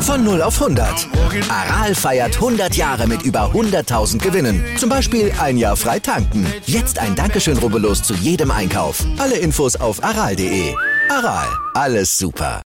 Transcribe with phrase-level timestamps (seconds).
[0.00, 1.08] Von 0 auf 100.
[1.50, 4.64] Aral feiert 100 Jahre mit über 100.000 Gewinnen.
[4.78, 6.46] Zum Beispiel ein Jahr frei tanken.
[6.64, 9.04] Jetzt ein Dankeschön, rubbellos zu jedem Einkauf.
[9.18, 10.74] Alle Infos auf aral.de.
[11.10, 12.62] Aral, alles super.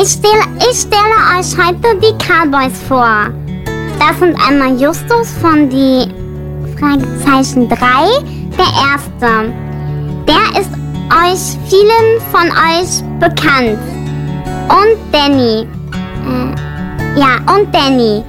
[0.00, 3.30] Ich stelle, ich stelle euch heute die Cowboys vor.
[3.98, 6.08] Das sind einmal Justus von die
[6.78, 7.76] Fragezeichen 3,
[8.56, 9.52] der erste.
[10.26, 10.70] Der ist
[11.10, 13.78] euch vielen von euch bekannt.
[14.68, 15.66] Und Danny.
[16.24, 18.22] Äh, ja, und Danny.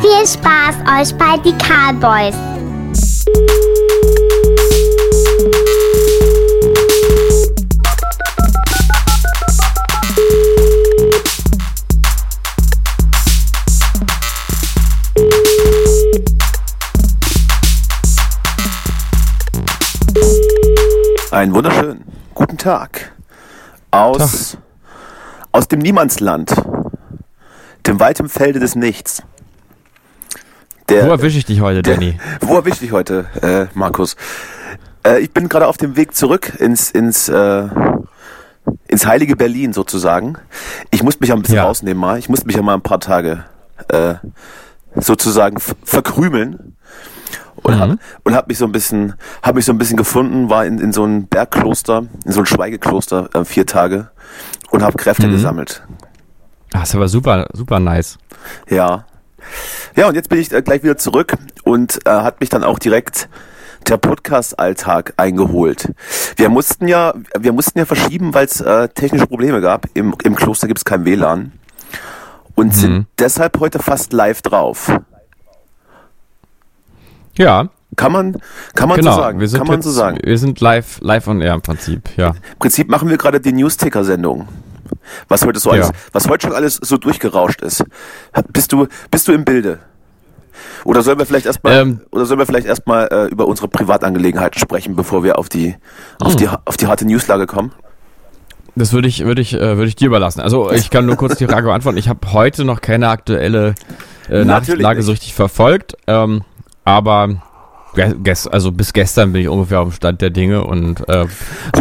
[0.00, 2.36] Viel Spaß euch bei die Cowboys.
[21.36, 22.02] Einen wunderschönen
[22.32, 23.12] guten Tag
[23.90, 24.56] aus,
[25.52, 26.54] aus dem Niemandsland,
[27.86, 29.22] dem weiten Felde des Nichts.
[30.88, 32.18] Der, Wo erwische ich dich heute, der, Danny?
[32.40, 34.16] Wo erwische ich dich heute, äh, Markus?
[35.06, 37.68] Äh, ich bin gerade auf dem Weg zurück ins, ins, äh,
[38.88, 40.38] ins heilige Berlin sozusagen.
[40.90, 41.64] Ich muss mich ja ein bisschen Ja.
[41.64, 42.18] rausnehmen mal.
[42.18, 43.44] Ich muss mich ja mal ein paar Tage
[43.88, 44.14] äh,
[44.94, 46.75] sozusagen verkrümeln
[47.66, 47.80] und Mhm.
[47.80, 47.90] hab,
[48.24, 50.92] und hab mich so ein bisschen hab mich so ein bisschen gefunden war in, in
[50.92, 54.08] so ein Bergkloster in so ein Schweigekloster äh, vier Tage
[54.70, 55.32] und habe Kräfte Mhm.
[55.32, 55.82] gesammelt
[56.74, 58.18] Ah, ist aber super, super nice.
[58.68, 59.04] ja
[59.94, 62.78] ja und jetzt bin ich äh, gleich wieder zurück und äh, hat mich dann auch
[62.78, 63.28] direkt
[63.88, 65.92] der Podcast-Alltag eingeholt.
[66.36, 69.86] Wir mussten ja, wir mussten ja verschieben, weil es äh, technische Probleme gab.
[69.94, 71.52] Im, im Kloster gibt es kein WLAN
[72.56, 73.06] und sind Mhm.
[73.20, 74.90] deshalb heute fast live drauf.
[77.38, 78.36] Ja, Kann man,
[78.74, 79.12] kann man genau.
[79.12, 79.40] so sagen.
[79.40, 80.18] wir sind Kann man jetzt, so sagen.
[80.22, 82.28] Wir sind live, live on air im Prinzip, ja.
[82.30, 84.48] Im Prinzip machen wir gerade die News-Ticker-Sendung.
[85.28, 85.92] Was heute so alles, Ja.
[86.12, 87.84] was heute schon alles so durchgerauscht ist.
[88.52, 89.78] Bist du, bist du im Bilde?
[90.84, 92.00] Oder sollen wir vielleicht erstmal, Ähm.
[92.10, 95.76] oder sollen wir vielleicht erstmal äh, über unsere Privatangelegenheiten sprechen, bevor wir auf die,
[96.20, 96.38] auf Hm.
[96.38, 97.72] die, auf die harte Newslage kommen?
[98.74, 100.40] Das würde ich, würde ich, äh, würde ich dir überlassen.
[100.40, 101.98] Also ich kann nur kurz die Frage beantworten.
[101.98, 103.74] Ich habe heute noch keine aktuelle
[104.30, 106.42] äh, Nachrichtenlage so richtig verfolgt, ähm,
[106.86, 107.28] aber
[108.50, 111.28] also bis gestern bin ich ungefähr auf dem Stand der Dinge und äh, aber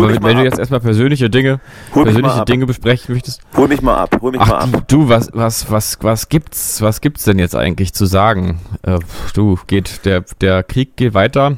[0.08, 1.60] wenn, mal wenn du jetzt erstmal persönliche Dinge,
[1.94, 2.46] Hol mal persönliche.
[2.46, 4.88] Dinge besprechen möchtest, Hol mich mal ab, hol mich mal Ach ab.
[4.88, 8.62] du, was, was, was, was gibt's, was gibt's denn jetzt eigentlich zu sagen?
[8.84, 9.00] Äh,
[9.34, 11.58] du, geht, der, der Krieg geht weiter.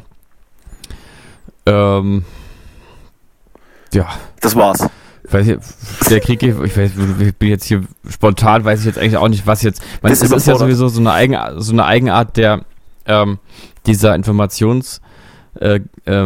[1.68, 2.26] Ähm,
[3.94, 4.08] ja,
[4.42, 4.90] Das war's.
[5.24, 5.60] ich weiß nicht,
[6.10, 9.46] der Krieg ich, weiß, ich bin jetzt hier spontan, weiß ich jetzt eigentlich auch nicht,
[9.46, 12.62] was jetzt, man, es Bist ist ja sowieso so eine, Eigen, so eine Eigenart der,
[13.08, 13.40] ähm,
[13.86, 15.02] dieser Informations,
[15.60, 15.80] äh,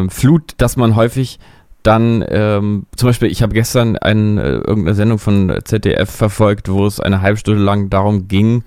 [0.09, 1.39] Flut, dass man häufig
[1.83, 6.85] dann, ähm, zum Beispiel, ich habe gestern ein, äh, irgendeine Sendung von ZDF verfolgt, wo
[6.85, 8.63] es eine halbe Stunde lang darum ging,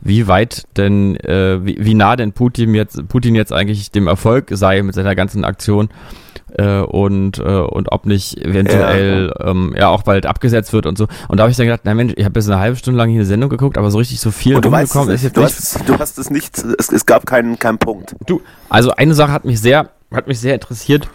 [0.00, 4.46] wie weit denn, äh, wie, wie nah denn Putin jetzt, Putin jetzt eigentlich dem Erfolg
[4.50, 5.88] sei mit seiner ganzen Aktion
[6.56, 11.06] äh, und, äh, und ob nicht eventuell ähm, ja auch bald abgesetzt wird und so.
[11.28, 13.08] Und da habe ich dann gedacht, na Mensch, ich habe jetzt eine halbe Stunde lang
[13.10, 15.22] hier eine Sendung geguckt, aber so richtig so viel Und du weißt es rumgekommen ist
[15.24, 15.56] jetzt Du nicht.
[15.56, 18.14] hast, du hast es nicht, es, es gab keinen, keinen Punkt.
[18.26, 21.08] Du, also eine Sache hat mich sehr, hat mich sehr interessiert.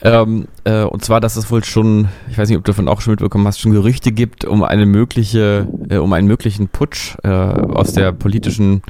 [0.00, 3.00] Ähm, äh, und zwar, dass es wohl schon, ich weiß nicht, ob du davon auch
[3.00, 7.28] schon mitbekommen hast, schon Gerüchte gibt um eine mögliche, äh, um einen möglichen Putsch äh,
[7.28, 8.82] aus der politischen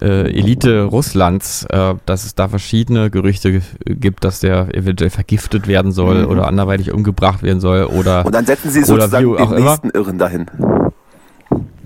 [0.00, 5.92] äh, Elite Russlands, äh, dass es da verschiedene Gerüchte gibt, dass der eventuell vergiftet werden
[5.92, 6.30] soll Mhm.
[6.30, 9.58] oder anderweitig umgebracht werden soll oder Und dann setzen sie sozusagen den immer.
[9.70, 10.46] nächsten Irren dahin.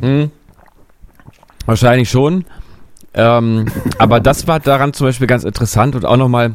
[0.01, 0.31] Hm.
[1.67, 2.45] Wahrscheinlich schon.
[3.15, 3.67] Ähm,
[3.99, 6.55] aber das war daran zum Beispiel ganz interessant und auch nochmal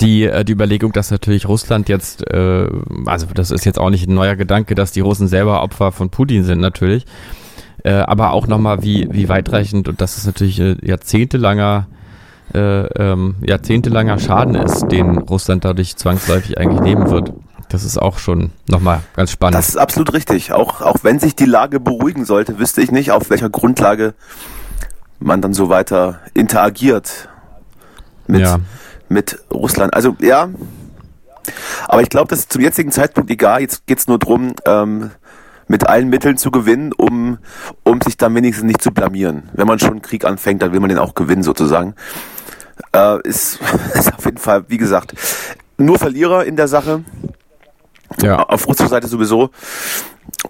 [0.00, 2.68] die, äh, die Überlegung, dass natürlich Russland jetzt, äh,
[3.06, 6.10] also das ist jetzt auch nicht ein neuer Gedanke, dass die Russen selber Opfer von
[6.10, 7.04] Putin sind natürlich,
[7.84, 11.86] äh, aber auch nochmal wie, wie weitreichend und dass es natürlich äh, jahrzehntelanger
[12.52, 17.32] äh, ähm, jahrzehntelanger Schaden ist, den Russland dadurch zwangsläufig eigentlich nehmen wird.
[17.70, 19.56] Das ist auch schon nochmal ganz spannend.
[19.56, 20.52] Das ist absolut richtig.
[20.52, 24.14] Auch, auch wenn sich die Lage beruhigen sollte, wüsste ich nicht, auf welcher Grundlage
[25.18, 27.28] man dann so weiter interagiert
[28.26, 28.58] mit, ja.
[29.08, 29.94] Mit Russland.
[29.94, 30.48] Also ja,
[31.88, 33.60] aber ich glaube, das ist zum jetzigen Zeitpunkt egal.
[33.60, 35.10] Jetzt geht's nur drum, ähm,
[35.68, 37.38] mit allen Mitteln zu gewinnen, um,
[37.82, 39.48] um sich dann wenigstens nicht zu blamieren.
[39.54, 41.94] Wenn man schon einen Krieg anfängt, dann will man den auch gewinnen sozusagen.
[42.94, 43.60] Äh, ist,
[43.94, 45.14] ist auf jeden Fall, wie gesagt,
[45.78, 47.04] nur Verlierer in der Sache.
[48.20, 48.42] ja.
[48.42, 49.50] Auf russischer Seite sowieso.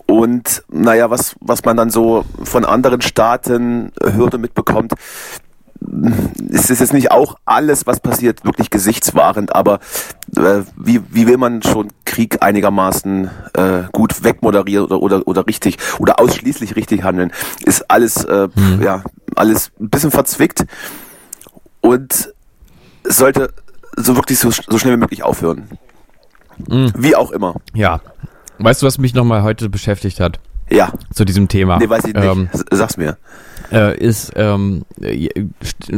[0.06, 4.92] Und naja, was, was man dann so von anderen Staaten hört und mitbekommt,
[6.50, 9.80] es ist jetzt nicht auch alles, was passiert, wirklich gesichtswahrend, aber
[10.36, 15.78] äh, wie, wie will man schon Krieg einigermaßen äh, gut wegmoderieren oder, oder, oder richtig
[15.98, 17.32] oder ausschließlich richtig handeln,
[17.64, 18.82] ist alles, äh, hm.
[18.82, 19.02] ja,
[19.36, 20.64] alles ein bisschen verzwickt
[21.80, 22.32] und
[23.04, 23.52] sollte
[23.96, 25.68] so wirklich so, so schnell wie möglich aufhören.
[26.68, 26.92] Hm.
[26.96, 27.56] Wie auch immer.
[27.74, 28.00] Ja.
[28.58, 30.38] Weißt du, was mich nochmal heute beschäftigt hat?
[30.70, 30.92] Ja.
[31.12, 31.78] Zu diesem Thema.
[31.78, 32.24] Nee, weiß ich nicht.
[32.24, 33.18] Ähm, Sag's mir.
[33.72, 34.84] Äh, ist ähm,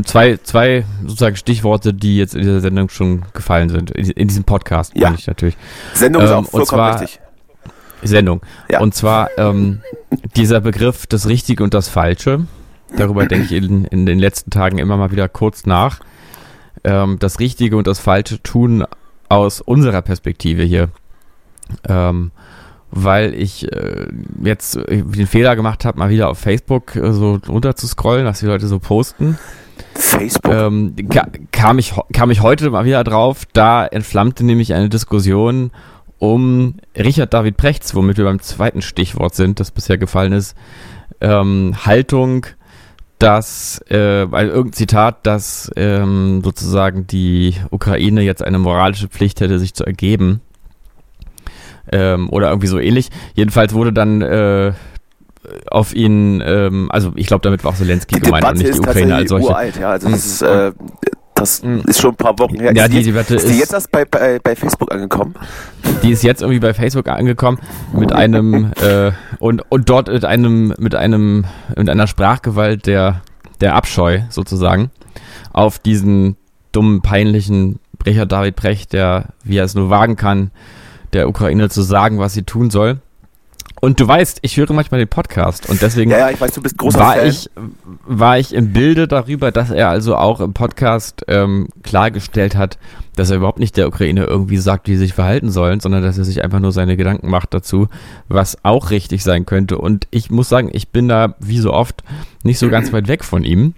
[0.05, 3.91] zwei, zwei sozusagen Stichworte, die jetzt in dieser Sendung schon gefallen sind.
[3.91, 5.13] In diesem Podcast, ja.
[5.13, 5.57] ich natürlich.
[5.93, 7.21] Sendung ähm, ist auch vollkommen zwar, richtig.
[8.03, 8.41] Sendung.
[8.71, 8.81] Ja.
[8.81, 9.81] Und zwar ähm,
[10.37, 12.47] dieser Begriff das Richtige und das Falsche.
[12.97, 16.01] Darüber denke ich in, in den letzten Tagen immer mal wieder kurz nach.
[16.85, 18.85] Ähm, das Richtige und das Falsche tun
[19.29, 20.89] aus unserer Perspektive hier.
[21.89, 22.31] Ähm,
[22.97, 24.07] weil ich äh,
[24.43, 28.41] jetzt den Fehler gemacht habe, mal wieder auf Facebook äh, so runter zu scrollen, dass
[28.41, 29.39] die Leute so posten.
[29.95, 30.53] Facebook?
[30.53, 35.71] Ähm, ka kam, ich, kam ich heute mal wieder drauf, da entflammte nämlich eine Diskussion
[36.19, 40.57] um Richard David Prechts, womit wir beim zweiten Stichwort sind, das bisher gefallen ist,
[41.21, 42.47] ähm, Haltung,
[43.19, 49.59] dass, äh, weil irgendein Zitat, dass ähm, sozusagen die Ukraine jetzt eine moralische Pflicht hätte,
[49.59, 50.41] sich zu ergeben
[51.93, 53.09] ähm, oder irgendwie so ähnlich.
[53.35, 54.73] Jedenfalls wurde dann äh,
[55.71, 59.15] auf ihn, ähm, also ich glaube, damit war auch Zelensky gemeint und nicht die Ukraine
[59.15, 59.49] als solche.
[59.49, 60.73] Uralt, ja, also das ist, äh,
[61.35, 61.83] das hm.
[61.87, 62.73] ist schon ein paar Wochen her.
[62.75, 65.35] Ja, ist die, die Debatte ist, die jetzt erst bei, bei, bei Facebook angekommen?
[66.03, 67.59] Die ist jetzt irgendwie bei Facebook angekommen
[67.93, 71.45] mit einem äh, und, und dort mit einem mit einem
[71.77, 73.23] mit einer Sprachgewalt der
[73.61, 74.91] der Abscheu sozusagen
[75.53, 76.37] auf diesen
[76.73, 80.51] dummen peinlichen Brecher David Brecht, der wie er es nur wagen kann,
[81.17, 82.99] der Ukraine zu sagen, was sie tun soll.
[83.81, 86.63] Und du weißt, ich höre manchmal den Podcast und deswegen ja, ja, ich weiß, du
[86.63, 87.27] bist großer war Fan.
[87.29, 87.51] ich
[88.07, 92.79] war ich im Bilde darüber, dass er also auch im Podcast ähm, klargestellt hat,
[93.17, 96.17] dass er überhaupt nicht der Ukraine irgendwie sagt, wie sie sich verhalten sollen, sondern dass
[96.17, 97.89] er sich einfach nur seine Gedanken macht dazu,
[98.29, 99.77] was auch richtig sein könnte.
[99.77, 102.03] Und ich muss sagen, ich bin da wie so oft
[102.45, 103.75] nicht so ganz weit weg von ihm,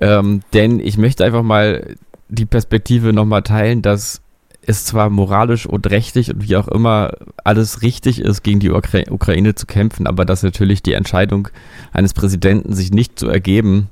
[0.00, 1.96] ähm, denn ich möchte einfach mal
[2.28, 4.20] die Perspektive nochmal teilen, dass
[4.66, 7.12] es zwar moralisch und rechtlich und wie auch immer
[7.42, 11.48] alles richtig ist, gegen die Ukra Ukraine zu kämpfen, aber dass natürlich die Entscheidung
[11.92, 13.88] eines Präsidenten, sich nicht zu ergeben,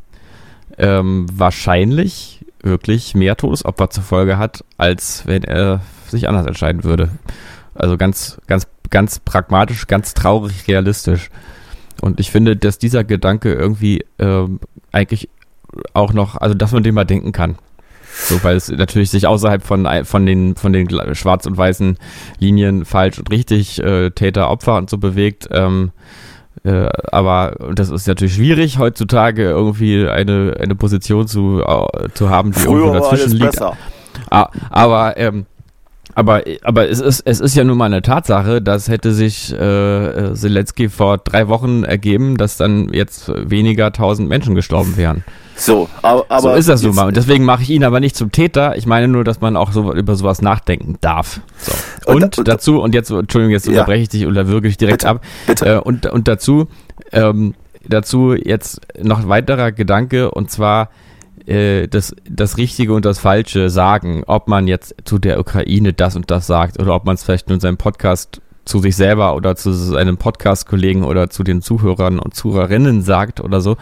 [0.79, 7.11] ähm, wahrscheinlich wirklich mehr Todesopfer zur Folge hat, als wenn er sich anders entscheiden würde.
[7.75, 11.31] Also ganz, ganz, ganz pragmatisch, ganz traurig realistisch.
[12.01, 14.61] Und ich finde, dass dieser Gedanke irgendwie ähm,
[14.93, 15.29] eigentlich
[15.95, 17.57] auch noch, also dass man den mal denken kann.
[18.15, 21.99] So, weil es natürlich sich außerhalb von, von den, von den schwarz und weißen
[22.39, 25.49] Linien falsch und richtig, äh, Täter, Opfer und so bewegt.
[25.51, 25.93] Ähm,
[26.65, 32.53] äh, aber das ist natürlich schwierig, heutzutage irgendwie eine, eine Position zu, äh, zu haben,
[32.53, 33.53] die Früher irgendwo dazwischen liegt.
[33.53, 33.77] Besser.
[34.31, 35.47] Ah, aber ähm,
[36.15, 40.35] aber, aber es, ist, es ist ja nun mal eine Tatsache, dass hätte sich äh,
[40.35, 45.25] Zelensky vor drei Wochen ergeben, dass dann jetzt weniger tausend Menschen gestorben wären.
[45.57, 47.09] So, aber, aber so ist das nun mal.
[47.09, 48.77] Und deswegen mache ich ihn aber nicht zum Täter.
[48.77, 51.41] Ich meine nur, dass man auch so über sowas nachdenken darf.
[51.59, 51.73] So.
[52.11, 53.73] Und, und, und dazu, und jetzt, Entschuldigung, jetzt ja.
[53.73, 55.25] unterbreche ich dich oder würge ich direkt bitte, ab.
[55.47, 55.67] Bitte.
[55.67, 56.69] Äh, und, und dazu,
[57.13, 57.55] ähm,
[57.87, 60.91] dazu jetzt noch ein weiterer Gedanke und zwar
[61.47, 66.17] äh, das, das Richtige und das Falsche sagen, ob man jetzt zu der Ukraine das
[66.17, 69.35] und das sagt oder ob man es vielleicht nur in seinem Podcast zu sich selber
[69.35, 73.77] oder zu seinem Podcast-Kollegen oder zu den Zuhörern und Zuhörerinnen sagt oder so.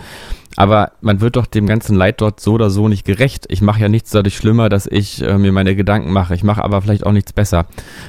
[0.57, 3.47] Aber man wird doch dem ganzen Leid dort so oder so nicht gerecht.
[3.49, 6.35] Ich mache ja nichts dadurch schlimmer, dass ich äh, mir meine Gedanken mache.
[6.35, 7.67] Ich mache aber vielleicht auch nichts besser.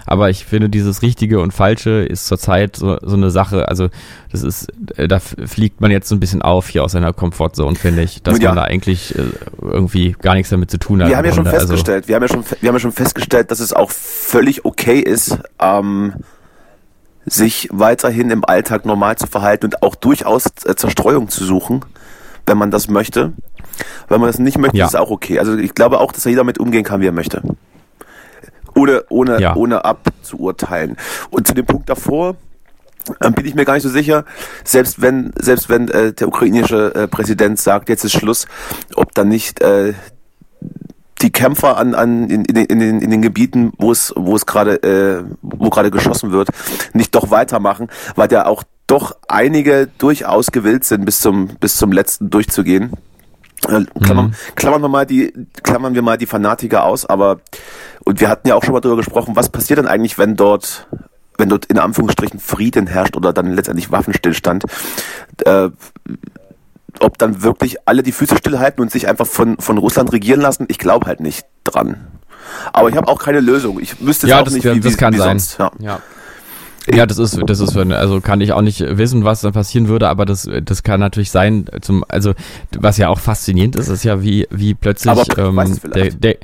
[0.07, 3.69] Aber ich finde, dieses Richtige und Falsche ist zurzeit so, so eine Sache.
[3.69, 3.89] Also
[4.31, 7.75] das ist, äh, da fliegt man jetzt so ein bisschen auf hier aus seiner Komfortzone,
[7.75, 8.49] finde ich, dass ja.
[8.49, 9.23] man da eigentlich äh,
[9.61, 11.09] irgendwie gar nichts damit zu tun hat.
[11.09, 13.51] Wir haben ja schon also festgestellt, wir haben ja schon, wir haben ja schon festgestellt,
[13.51, 16.15] dass es auch völlig okay ist, ähm,
[17.31, 21.85] sich weiterhin im Alltag normal zu verhalten und auch durchaus äh, Zerstreuung zu suchen
[22.45, 23.33] wenn man das möchte.
[24.09, 24.85] Wenn man das nicht möchte, ja.
[24.85, 25.39] ist es auch okay.
[25.39, 27.41] Also ich glaube auch, dass jeder damit umgehen kann, wie er möchte.
[28.75, 29.55] Ohne, ohne, ja.
[29.55, 30.97] ohne abzuurteilen.
[31.29, 32.35] Und zu dem Punkt davor,
[33.21, 34.25] ähm, bin ich mir gar nicht so sicher,
[34.63, 38.47] selbst wenn, selbst wenn äh, der ukrainische äh, Präsident sagt, jetzt ist Schluss,
[38.95, 39.93] ob dann nicht äh,
[41.21, 44.45] die Kämpfer an, an in, in, in, den, in den Gebieten, wo es, wo es
[44.45, 46.49] gerade, äh, wo gerade geschossen wird,
[46.93, 51.91] nicht doch weitermachen, weil der auch doch einige durchaus gewillt sind, bis zum, bis zum
[51.91, 52.91] letzten durchzugehen.
[53.67, 54.55] Äh, klammern, mhm.
[54.55, 57.39] klammern wir mal die, klammern wir mal die Fanatiker aus, aber,
[58.03, 60.87] und wir hatten ja auch schon mal darüber gesprochen, was passiert denn eigentlich, wenn dort,
[61.37, 64.65] wenn dort in Anführungsstrichen Frieden herrscht oder dann letztendlich Waffenstillstand,
[65.45, 65.69] äh,
[66.99, 70.65] ob dann wirklich alle die Füße stillhalten und sich einfach von, von Russland regieren lassen,
[70.69, 72.07] ich glaube halt nicht dran.
[72.73, 73.79] Aber ich habe auch keine Lösung.
[73.79, 75.39] Ich wüsste ja, auch das, nicht, ja, wie, das wie, kann wie sein.
[75.39, 75.59] sonst.
[75.59, 75.71] Ja.
[75.79, 76.01] Ja.
[76.87, 80.09] Ja, das ist, das ist, also kann ich auch nicht wissen, was dann passieren würde,
[80.09, 82.33] aber das, das kann natürlich sein, zum, also,
[82.75, 86.35] was ja auch faszinierend ist, ist ja, wie, wie plötzlich, Aber ähm, der, der,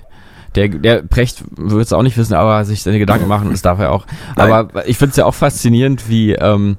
[0.55, 3.79] der, der Precht wird es auch nicht wissen, aber sich seine Gedanken machen, das darf
[3.79, 4.05] er auch.
[4.35, 4.51] Nein.
[4.51, 6.77] Aber ich finde es ja auch faszinierend, wie, ähm,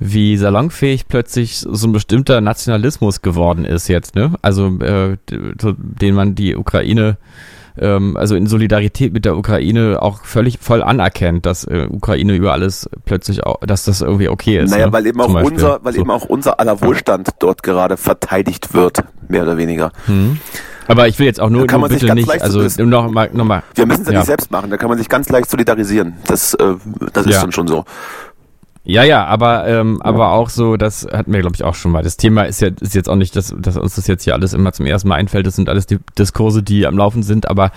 [0.00, 4.32] wie salonfähig plötzlich so ein bestimmter Nationalismus geworden ist jetzt, ne?
[4.42, 7.16] Also, äh, den man die Ukraine,
[7.80, 12.52] ähm, also in Solidarität mit der Ukraine auch völlig voll anerkennt, dass äh, Ukraine über
[12.52, 14.70] alles plötzlich auch, dass das irgendwie okay ist.
[14.70, 14.92] Naja, ne?
[14.92, 16.00] weil eben auch unser, weil So.
[16.00, 19.90] eben auch unser aller Wohlstand dort gerade verteidigt wird, mehr oder weniger.
[20.86, 23.28] Aber ich will jetzt auch nur, kann nur man bitte nicht, also so- noch mal,
[23.32, 23.62] noch mal.
[23.74, 24.18] Wir müssen es ja, Ja.
[24.20, 26.14] nicht selbst machen, da kann man sich ganz leicht solidarisieren.
[26.26, 26.74] Das, äh,
[27.12, 27.40] das ist Ja.
[27.42, 27.84] dann schon so.
[28.90, 32.02] Ja, ja, aber ähm, aber auch so, das hatten wir glaube ich auch schon mal.
[32.02, 34.54] Das Thema ist ja ist jetzt auch nicht, dass, dass uns das jetzt hier alles
[34.54, 35.46] immer zum ersten Mal einfällt.
[35.46, 37.70] Das sind alles die Diskurse, die am Laufen sind, aber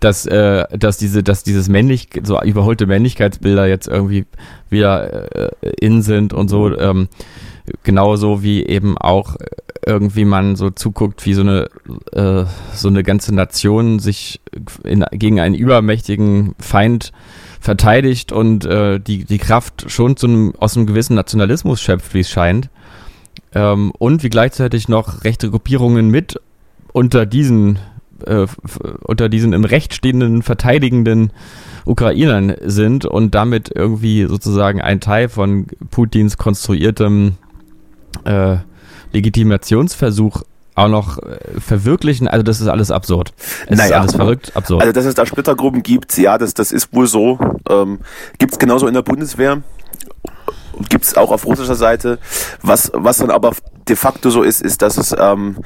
[0.00, 4.26] dass äh, dass diese dass dieses männlich so überholte Männlichkeitsbilder jetzt irgendwie
[4.68, 6.78] wieder äh, in sind und so.
[6.78, 7.08] Ähm,
[7.82, 9.36] genauso wie eben auch
[9.86, 11.70] irgendwie man so zuguckt, wie so eine
[12.12, 12.44] äh,
[12.74, 14.42] so eine ganze Nation sich
[14.84, 17.12] in, gegen einen übermächtigen Feind
[17.60, 22.20] verteidigt und äh, die, die Kraft schon zu einem, aus einem gewissen Nationalismus schöpft, wie
[22.20, 22.70] es scheint.
[23.54, 26.40] Ähm, und wie gleichzeitig noch rechte Gruppierungen mit
[26.92, 27.78] unter diesen,
[28.26, 28.46] äh,
[29.02, 31.32] unter diesen im Recht stehenden, verteidigenden
[31.84, 37.36] Ukrainern sind und damit irgendwie sozusagen ein Teil von Putins konstruiertem
[38.24, 38.58] äh,
[39.12, 40.42] Legitimationsversuch
[40.78, 42.28] auch noch äh, verwirklichen.
[42.28, 43.32] Also das ist alles absurd.
[43.66, 44.00] Es ist Naja.
[44.00, 44.82] alles verrückt, absurd.
[44.82, 47.38] Also, dass es da Splittergruppen gibt, ja, das, das ist wohl so.
[47.68, 48.00] Ähm,
[48.38, 49.62] gibt es genauso in der Bundeswehr.
[50.88, 52.18] Gibt es auch auf russischer Seite.
[52.62, 53.52] Was, was dann aber
[53.88, 55.56] de facto so ist, ist, dass es ähm,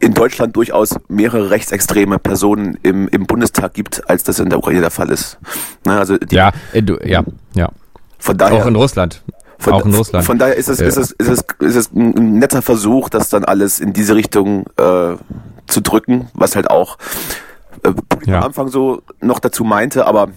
[0.00, 4.80] in Deutschland durchaus mehrere rechtsextreme Personen im, im Bundestag gibt, als das in der Ukraine
[4.80, 5.38] der Fall ist.
[5.84, 7.22] Ne, also die, ja, äh, du, ja,
[7.54, 7.70] ja.
[8.18, 8.62] von daher.
[8.62, 9.22] Auch in Russland.
[9.58, 10.24] Von, auch in Russland.
[10.26, 10.86] Von daher ist es, Ja.
[10.86, 14.66] ist es, ist es, ist es ein netter Versuch, das dann alles in diese Richtung
[14.76, 15.16] äh,
[15.66, 16.98] zu drücken, was halt auch
[17.82, 17.92] äh,
[18.30, 18.38] Ja.
[18.38, 20.28] am Anfang so noch dazu meinte, aber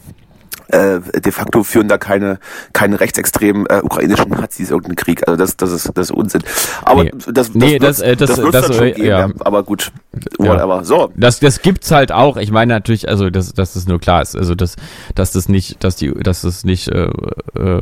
[0.72, 2.40] äh, de facto führen da keine,
[2.74, 5.28] keine rechtsextremen äh, ukrainischen Nazis irgendeinen Krieg.
[5.28, 6.42] Also das, das ist, das ist Unsinn.
[6.84, 7.12] Aber Nee.
[7.16, 9.28] das, das, Nee, das, äh, das- das, dann schon äh, geben, ja.
[9.28, 9.34] ja.
[9.40, 9.92] Aber gut,
[10.38, 10.84] whatever.
[10.86, 11.12] So.
[11.16, 12.38] Das, das gibt's halt auch.
[12.38, 14.76] Ich meine natürlich, also dass, dass das nur klar ist, also dass,
[15.16, 17.10] dass das nicht, dass die, dass das nicht, äh,
[17.58, 17.82] äh,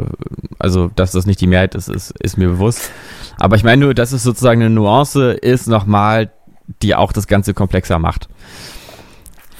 [0.60, 2.90] also dass das nicht die Mehrheit ist, ist, ist mir bewusst.
[3.38, 6.32] Aber ich meine nur, dass es sozusagen eine Nuance ist nochmal,
[6.82, 8.28] die auch das Ganze komplexer macht.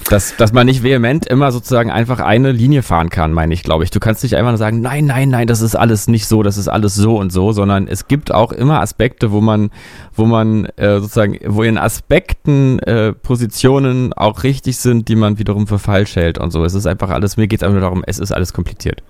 [0.10, 3.84] Dass, dass man nicht vehement immer sozusagen einfach eine Linie fahren kann, meine ich, glaube
[3.84, 3.92] ich.
[3.92, 6.58] Du kannst nicht einfach nur sagen, nein, nein, nein, das ist alles nicht so, das
[6.58, 9.70] ist alles so und so, sondern es gibt auch immer Aspekte, wo man,
[10.16, 15.68] wo man äh, sozusagen, wo in Aspekten äh, Positionen auch richtig sind, die man wiederum
[15.68, 16.64] für falsch hält und so.
[16.64, 19.04] Es ist einfach alles, mir geht es einfach nur darum, es ist alles kompliziert.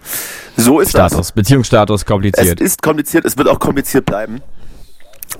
[0.55, 1.11] So ist das.
[1.11, 2.59] Status, Beziehungsstatus Es kompliziert.
[2.59, 4.41] ist kompliziert, es wird auch kompliziert bleiben.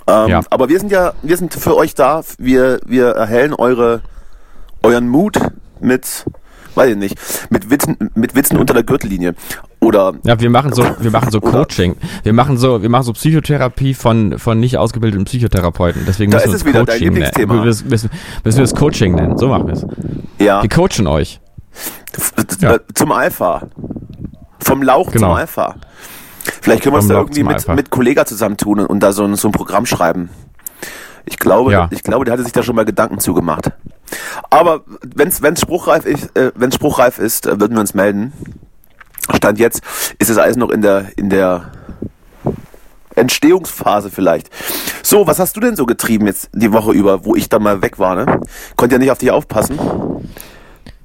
[0.07, 0.41] Ähm, Ja.
[0.49, 2.21] Aber wir sind ja, wir sind für euch da.
[2.37, 4.01] Wir, wir erhellen eure,
[4.83, 5.37] euren Mut
[5.79, 6.25] mit,
[6.75, 7.17] weiß ich nicht,
[7.49, 9.35] mit Witzen, mit Witzen unter der Gürtellinie.
[9.79, 11.95] Oder Ja, wir machen so, wir machen so Coaching.
[12.23, 16.03] Wir machen so, wir machen so Psychotherapie von, von nicht ausgebildeten Psychotherapeuten.
[16.07, 17.31] Deswegen Da müssen wir ist es es wieder, dein Coaching nennen.
[17.35, 18.09] Wir müssen, müssen,
[18.43, 19.37] müssen wir es Coaching nennen.
[19.37, 19.85] So machen wir es.
[20.39, 21.39] ja, Wir coachen euch.
[22.59, 22.77] Ja.
[22.95, 23.67] zum Alpha.
[24.59, 25.27] Vom Lauch Genau.
[25.27, 25.75] zum Alpha.
[26.61, 27.75] Vielleicht können wir uns Vom da irgendwie mit, Alpha.
[27.75, 30.29] mit Kollega zusammentun und, und da so so ein Programm schreiben.
[31.27, 31.87] Ich glaube, Ja.
[31.91, 33.71] ich glaube, der hatte sich da schon mal Gedanken zugemacht.
[34.49, 34.81] Aber
[35.15, 38.31] wenn es spruchreif ist, äh, spruchreif ist, äh, würden wir uns melden.
[39.35, 39.81] Stand jetzt
[40.19, 41.71] ist es alles noch in der in der
[43.15, 44.49] Entstehungsphase vielleicht.
[45.03, 47.81] So, was hast du denn so getrieben jetzt die Woche über, wo ich dann mal
[47.81, 48.41] weg war, ne?
[48.75, 49.77] Konnte ja nicht auf dich aufpassen.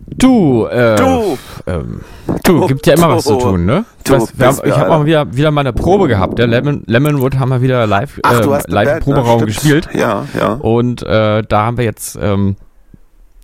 [0.06, 1.38] Du, äh, Du.
[1.66, 2.00] ähm,
[2.44, 3.84] du, gibt ja immer was zu tun, ne?
[4.04, 6.38] Du Was, wir haben, ich habe auch wieder, wieder mal eine Probe gehabt.
[6.38, 9.00] Der Lemon, Lemonwood haben wir wieder live, Ach, äh, live im Band, ne?
[9.00, 9.46] Proberaum Stimmt.
[9.54, 9.88] gespielt.
[9.94, 10.52] Ja, ja.
[10.54, 12.56] Und äh, da haben wir jetzt, ähm,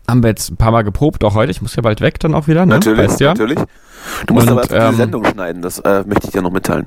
[0.09, 1.51] haben wir jetzt ein paar Mal geprobt, auch heute.
[1.51, 2.75] Ich muss ja bald weg dann auch wieder, ne?
[2.75, 3.29] Natürlich, Weißt ja?
[3.29, 3.59] natürlich.
[4.27, 6.43] Du musst Und, aber erst noch die ähm, Sendung schneiden, das äh, möchte ich dir
[6.43, 6.87] noch mitteilen.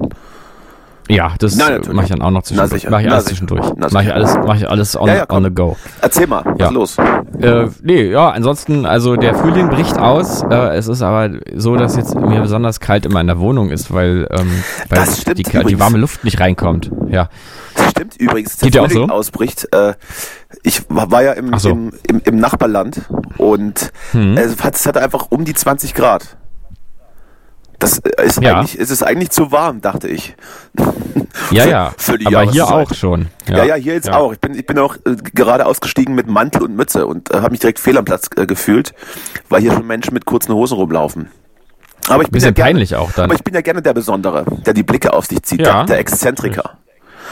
[1.12, 2.90] Ja, das äh, mache ich dann auch noch zwischendurch.
[2.90, 3.66] Mache ich alles zwischendurch.
[3.92, 5.76] Mache ich alles, mache ich alles on, Ja, ja, on the go.
[6.02, 6.70] Erzähl mal, was Ja.
[6.70, 6.98] los?
[7.40, 10.44] Äh, nee, ja, ansonsten, also der Frühling bricht aus.
[10.44, 13.94] Äh, es ist aber so, dass jetzt mir besonders kalt immer in der Wohnung ist,
[13.94, 16.92] weil, ähm, weil stimmt die, die warme Luft nicht reinkommt.
[17.10, 17.30] Ja.
[17.76, 19.14] Das stimmt übrigens, Geht dir auch Frühling so?
[19.14, 19.68] ausbricht.
[19.74, 19.94] Äh,
[20.64, 21.70] ich war, ja im, so.
[21.70, 23.02] im, im, im Nachbarland
[23.38, 24.38] und Hm.
[24.38, 26.38] es, hat, es hatte einfach um die 20 Grad.
[27.82, 28.60] Das äh, ist Ja.
[28.60, 30.36] eigentlich, es ist eigentlich zu warm, dachte ich.
[31.50, 31.94] Ja, ja.
[31.98, 33.28] für die Aber hier auch schon.
[33.50, 34.18] Ja, ja, hier jetzt Ja.
[34.18, 34.32] auch.
[34.34, 37.52] Ich bin, ich bin auch äh, gerade ausgestiegen mit Mantel und Mütze und äh, habe
[37.52, 38.94] mich direkt fehl am Platz äh, gefühlt,
[39.50, 41.30] weil hier schon Menschen mit kurzen Hosen rumlaufen.
[42.08, 43.26] Aber ich bin Bisschen ja gerne, peinlich auch dann.
[43.26, 45.78] Aber ich bin ja gerne der Besondere, der die Blicke auf sich zieht, Ja.
[45.80, 46.78] der, der Exzentriker.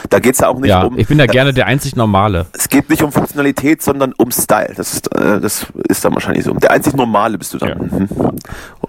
[0.08, 0.98] Da geht's ja auch nicht Ja, um.
[0.98, 2.46] ich bin da gerne der einzig Normale.
[2.52, 4.72] Es geht nicht um Funktionalität, sondern um Style.
[4.76, 6.52] Das ist, äh, das ist dann wahrscheinlich so.
[6.54, 7.68] Der einzig Normale bist du dann.
[7.68, 7.74] Ja.
[7.76, 8.08] Mhm.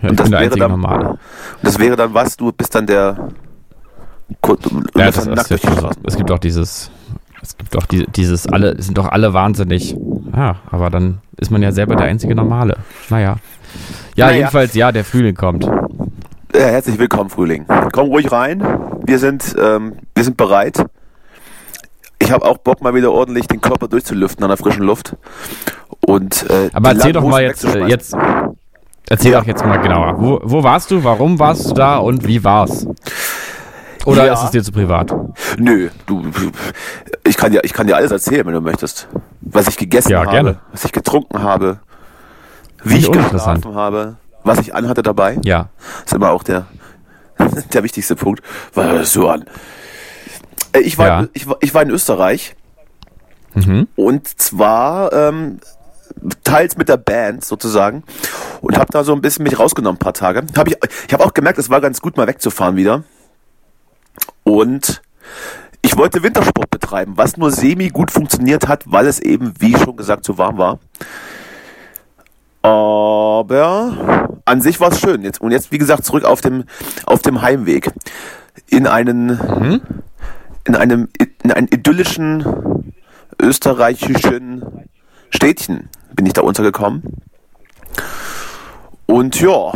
[0.01, 1.09] Ja, Und das wäre dann, Normale.
[1.09, 1.19] und
[1.63, 2.37] das wäre dann was?
[2.37, 3.29] Du bist dann der.
[4.41, 4.57] Kur-
[4.95, 5.89] Ja, das dann ist Straßen.
[6.05, 6.89] es gibt auch dieses,
[7.41, 9.95] es gibt auch die, dieses, alle, sind doch alle wahnsinnig.
[10.35, 12.77] Ja, aber dann ist man ja selber der einzige Normale.
[13.09, 13.35] Naja.
[14.15, 14.37] Ja, Naja.
[14.37, 15.65] jedenfalls, ja, der Frühling kommt.
[15.65, 17.65] Ja, herzlich willkommen, Frühling.
[17.93, 18.61] Komm ruhig rein.
[19.05, 20.85] Wir sind, ähm, wir sind bereit.
[22.21, 25.15] Ich habe auch Bock, mal wieder ordentlich den Körper durchzulüften an der frischen Luft.
[26.05, 28.15] Und, äh, Aber erzähl doch mal jetzt, äh, jetzt,
[29.09, 29.39] erzähl Ja.
[29.39, 30.15] doch jetzt mal genauer.
[30.19, 32.85] Wo, wo warst du, warum warst du da und wie war's?
[34.05, 34.33] Oder Ja.
[34.33, 35.13] ist es dir zu privat?
[35.57, 36.23] Nö, du,
[37.23, 39.07] ich kann dir, ich kann dir alles erzählen, wenn du möchtest.
[39.41, 40.59] Was ich gegessen Ja, habe, gerne.
[40.71, 41.79] was ich getrunken habe,
[42.83, 45.39] wie ich geschlafen habe, was ich anhatte dabei.
[45.43, 45.69] Ja.
[46.05, 46.65] ist immer auch der,
[47.73, 48.41] der wichtigste Punkt.
[48.75, 49.45] Was hörst du an?
[50.73, 51.27] Äh, Ich war, Ja.
[51.33, 52.55] ich war, ich war in Österreich
[53.53, 53.87] Mhm.
[53.97, 55.59] und zwar ähm,
[56.43, 58.03] teils mit der Band sozusagen
[58.61, 60.43] und habe da so ein bisschen mich rausgenommen, ein paar Tage.
[60.55, 60.77] Hab ich
[61.07, 63.03] ich habe auch gemerkt, es war ganz gut, mal wegzufahren wieder.
[64.43, 65.01] Und
[65.81, 69.97] ich wollte Wintersport betreiben, was nur semi gut funktioniert hat, weil es eben, wie schon
[69.97, 70.79] gesagt, zu warm war.
[72.63, 75.23] Aber an sich war es schön.
[75.23, 76.65] Jetzt, und jetzt, wie gesagt, zurück auf dem,
[77.05, 77.91] auf dem Heimweg.
[78.67, 79.81] In einen,
[80.65, 81.09] in einem,
[81.43, 82.93] in einen idyllischen
[83.41, 84.63] österreichischen
[85.29, 87.03] Städtchen bin ich da untergekommen.
[89.07, 89.71] Und ja.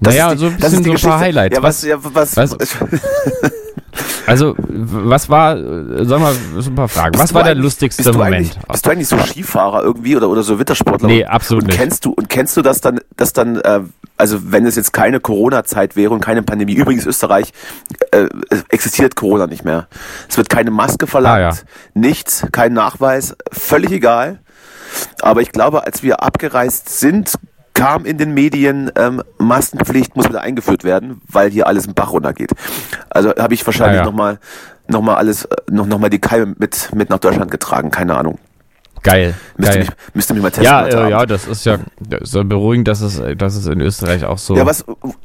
[0.00, 1.20] Das Naja, ist die- so ein das ist bisschen die so ein paar.
[1.20, 1.56] Highlights.
[1.56, 2.56] Ja, was, ja, was, was-
[4.26, 5.56] Also, was war,
[6.04, 7.14] sag mal, so ein paar Fragen.
[7.14, 8.58] Was Bist war der lustigste bist Moment?
[8.68, 11.08] Bist du eigentlich so Skifahrer irgendwie oder, oder so Wintersportler?
[11.08, 11.78] Nee, absolut und nicht.
[11.78, 13.80] Kennst du, und kennst du das dann, dass dann, äh,
[14.16, 17.52] also wenn es jetzt keine Corona-Zeit wäre und keine Pandemie, übrigens Österreich,
[18.12, 18.26] äh,
[18.68, 19.88] existiert Corona nicht mehr.
[20.28, 21.52] Es wird keine Maske verlangt, Ah, ja.
[21.94, 24.40] nichts, kein Nachweis, völlig egal.
[25.22, 27.32] Aber ich glaube, als wir abgereist sind,
[27.74, 32.12] kam in den Medien, ähm, Maskenpflicht muss wieder eingeführt werden, weil hier alles im Bach
[32.12, 32.52] runtergeht.
[33.10, 34.06] Also habe ich wahrscheinlich Ah, ja.
[34.06, 34.38] nochmal
[34.88, 38.16] noch mal alles, äh, noch, noch mal die Keime mit, mit nach Deutschland getragen, keine
[38.16, 38.38] Ahnung.
[39.04, 39.34] Geil.
[39.56, 39.84] Müsste Geil.
[39.84, 40.64] mich, müsste mich mal testen.
[40.64, 43.80] Ja, äh, ja, das ist ja das ist ja beruhigend, dass es, dass es in
[43.80, 44.54] Österreich auch so.
[44.56, 44.84] Ja, was,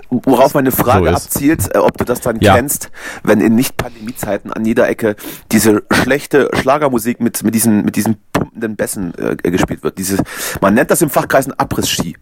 [0.10, 2.56] worauf meine Frage So abzielt, äh, ob du das dann Ja.
[2.56, 2.90] kennst,
[3.24, 5.16] wenn in Nicht-Pandemie-Zeiten an jeder Ecke
[5.52, 10.00] diese schlechte Schlagermusik mit, mit diesen, mit diesen pumpenden Bässen äh, gespielt wird.
[10.00, 10.24] Dieses,
[10.60, 12.18] man nennt das im Fachkreis ein Abriss-Ski.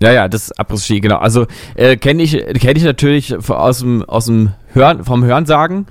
[0.00, 1.16] Ja, ja, das Abriss-Ski, genau.
[1.18, 5.86] Also äh, kenne ich, kenne ich natürlich aus dem, aus dem Hören, vom Hörensagen,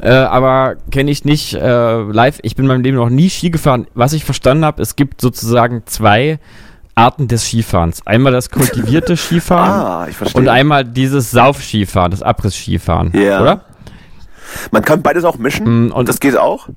[0.00, 2.38] äh, aber kenne ich nicht äh, live.
[2.42, 3.86] Ich bin in meinem Leben noch nie Ski gefahren.
[3.94, 6.38] Was ich verstanden habe, es gibt sozusagen zwei
[6.94, 8.06] Arten des Skifahrens.
[8.06, 13.42] Einmal das kultivierte Skifahren Ah, und einmal dieses Sauf-Skifahren, das Abriss-Skifahren, Ja.
[13.42, 13.64] oder?
[14.70, 16.68] Man kann beides auch mischen Mm, und- das geht auch.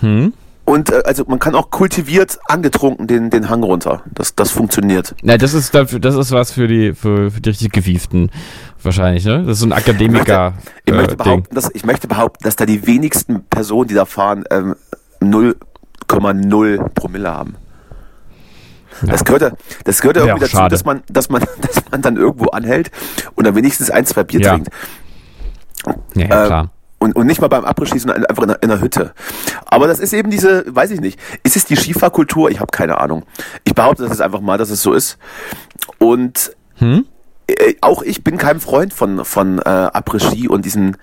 [0.00, 0.32] Hm?
[0.64, 4.02] Und äh, also man kann auch kultiviert angetrunken den, den Hang runter.
[4.12, 5.14] Das, das funktioniert.
[5.22, 8.30] Na, das ist dafür, das ist was für die, für, für die richtig Gewieften
[8.82, 9.42] wahrscheinlich, ne?
[9.44, 10.54] Das ist so ein Ich Akademiker.
[10.54, 11.24] möchte, ich, möchte äh, Ding.
[11.24, 14.74] behaupten, dass, ich möchte behaupten, dass da die wenigsten Personen, die da fahren, ähm,
[15.20, 17.56] 0,0 Promille haben.
[19.02, 19.52] Das gehört, ja-
[19.84, 20.70] das gehört ja Ja, irgendwie dazu, schade.
[20.72, 22.90] dass man, dass man, dass man dann irgendwo anhält
[23.34, 24.50] und dann wenigstens ein, zwei Bier Ja.
[24.52, 24.68] trinkt.
[26.14, 26.70] Ja, ja, Äh, klar.
[27.04, 29.12] Und, und nicht mal beim Abschießen, sondern einfach in einer, in einer Hütte.
[29.66, 32.50] Aber das ist eben diese, weiß ich nicht, ist es die Skifahrkultur?
[32.50, 33.24] Ich habe keine Ahnung.
[33.64, 35.18] Ich behaupte das jetzt einfach mal, dass es so ist.
[35.98, 37.04] Und Hm?
[37.46, 40.96] äh, auch ich bin kein Freund von, von äh, Après-Ski und diesen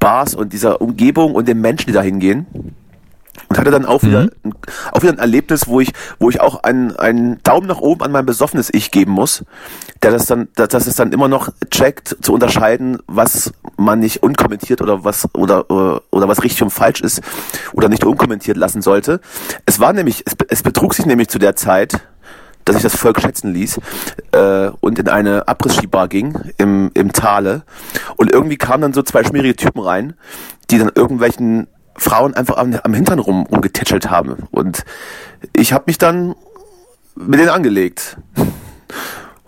[0.00, 2.74] Bars und dieser Umgebung und den Menschen, die da hingehen.
[3.48, 4.30] Und hatte dann auch wieder, Mhm.
[4.44, 4.54] ein,
[4.92, 8.12] auch wieder ein Erlebnis, wo ich, wo ich auch einen, einen Daumen nach oben an
[8.12, 9.44] mein besoffenes Ich geben muss,
[10.02, 14.22] der das dann, dass das es dann immer noch checkt, zu unterscheiden, was man nicht
[14.22, 17.20] unkommentiert oder was, oder, oder, oder was richtig und falsch ist,
[17.72, 19.20] oder nicht unkommentiert lassen sollte.
[19.66, 22.00] Es war nämlich, es, es betrug sich nämlich zu der Zeit,
[22.64, 23.78] dass ich das Volk schätzen ließ
[24.32, 27.62] äh, und in eine Abriss-Skibar ging im, im Tale.
[28.16, 30.14] Und irgendwie kamen dann so zwei schmierige Typen rein,
[30.70, 34.48] die dann irgendwelchen Frauen einfach am, am Hintern rum, rumgetätschelt haben.
[34.50, 34.84] Und
[35.54, 36.34] ich habe mich dann
[37.16, 38.16] mit denen angelegt.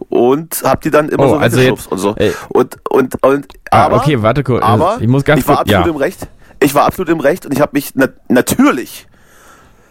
[0.09, 2.15] Und hab die dann immer Oh, so also jetzt, und so.
[2.17, 4.63] äh, und, und, und, Ah, aber, okay, warte kurz.
[4.63, 5.91] aber Ich muss ganz ich war kurz- absolut ja.
[5.93, 6.27] im Recht.
[6.61, 9.07] Ich war absolut im Recht und ich habe mich na natürlich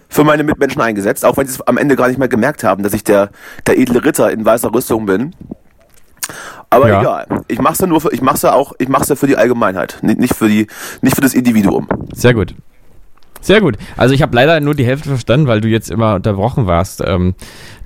[0.10, 2.82] für meine Mitmenschen eingesetzt, auch wenn sie es am Ende gar nicht mehr gemerkt haben,
[2.84, 3.30] dass ich der,
[3.68, 5.36] der edle Ritter in weißer Rüstung bin.
[6.76, 7.00] Aber ja.
[7.00, 7.44] egal.
[7.48, 10.00] Ich mach's ja nur für, ich mach's ja auch, ich mach's ja für die Allgemeinheit,
[10.02, 10.68] nicht für die,
[11.02, 11.88] nicht für das Individuum.
[12.14, 12.54] Sehr gut.
[13.40, 13.78] Sehr gut.
[13.96, 17.36] Also ich habe leider nur die Hälfte verstanden, weil du jetzt immer unterbrochen warst ähm,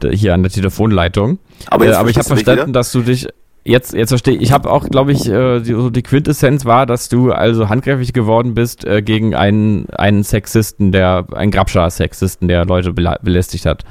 [0.02, 1.38] hier an der Telefonleitung.
[1.67, 3.28] Aber, äh, aber ich habe verstanden, dass du dich
[3.65, 4.52] jetzt jetzt verstehe ich.
[4.52, 8.54] Habe auch, glaube ich, äh, die, so die Quintessenz war, dass du also handgreiflich geworden
[8.56, 13.84] bist äh, gegen einen einen Sexisten, der ein Grabscher-Sexisten, der Leute belästigt hat.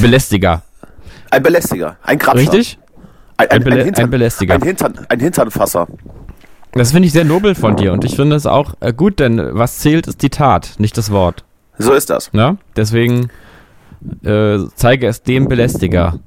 [0.00, 0.62] Belästiger.
[1.30, 2.52] Ein Belästiger, ein Grabscher.
[2.52, 2.78] Richtig?
[3.50, 4.54] Ein, ein, ein, Hintern, ein Belästiger.
[4.54, 5.86] Ein, Hintern, ein Hinternfasser.
[6.72, 9.40] Das finde ich sehr nobel von dir und ich finde es auch äh, gut, denn
[9.52, 11.44] was zählt, ist die Tat, nicht das Wort.
[11.78, 12.30] So ist das.
[12.32, 12.56] Ja?
[12.76, 13.28] Deswegen
[14.24, 16.18] äh, zeige es dem Belästiger.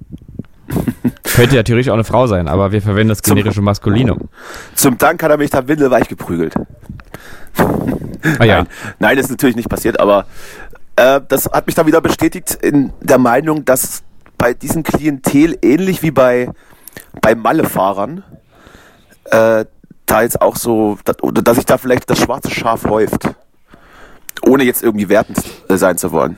[1.23, 4.29] Könnte ja theoretisch auch eine Frau sein, aber wir verwenden das generische Maskulinum.
[4.75, 6.55] Zum Dank hat er mich da windelweich geprügelt.
[8.39, 8.57] Ah, ja.
[8.57, 8.67] nein,
[8.99, 10.25] nein, das ist natürlich nicht passiert, aber
[10.95, 14.03] äh, das hat mich da wieder bestätigt in der Meinung, dass
[14.37, 16.49] bei diesem Klientel ähnlich wie bei,
[17.21, 18.23] bei Malle-Fahrern
[19.25, 19.65] äh,
[20.05, 23.29] da jetzt auch so, oder dass sich da vielleicht das schwarze Schaf häuft.
[24.43, 26.37] Ohne jetzt irgendwie wertend äh, sein zu wollen.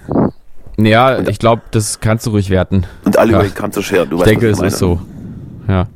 [0.77, 2.85] Ja, und, ich glaube, das kannst du ruhig werten.
[3.03, 3.39] Und alle ja.
[3.39, 4.09] über den Kamm zu scheren.
[4.09, 5.01] Du ich weißt, denke, es ist so.
[5.67, 5.87] Ja.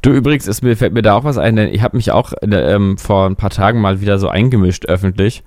[0.00, 2.32] Du übrigens, ist mir, fällt mir da auch was ein, denn ich habe mich auch
[2.40, 5.42] äh, ähm, vor ein paar Tagen mal wieder so eingemischt öffentlich.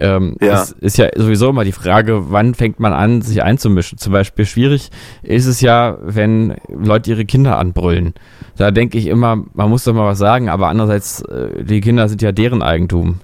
[0.00, 0.62] Ähm, ja.
[0.62, 3.98] Es ist ja sowieso immer die Frage, wann fängt man an, sich einzumischen.
[3.98, 4.90] Zum Beispiel schwierig
[5.22, 8.14] ist es ja, wenn Leute ihre Kinder anbrüllen.
[8.56, 12.08] Da denke ich immer, man muss doch mal was sagen, aber andererseits, äh, die Kinder
[12.08, 13.20] sind ja deren Eigentum.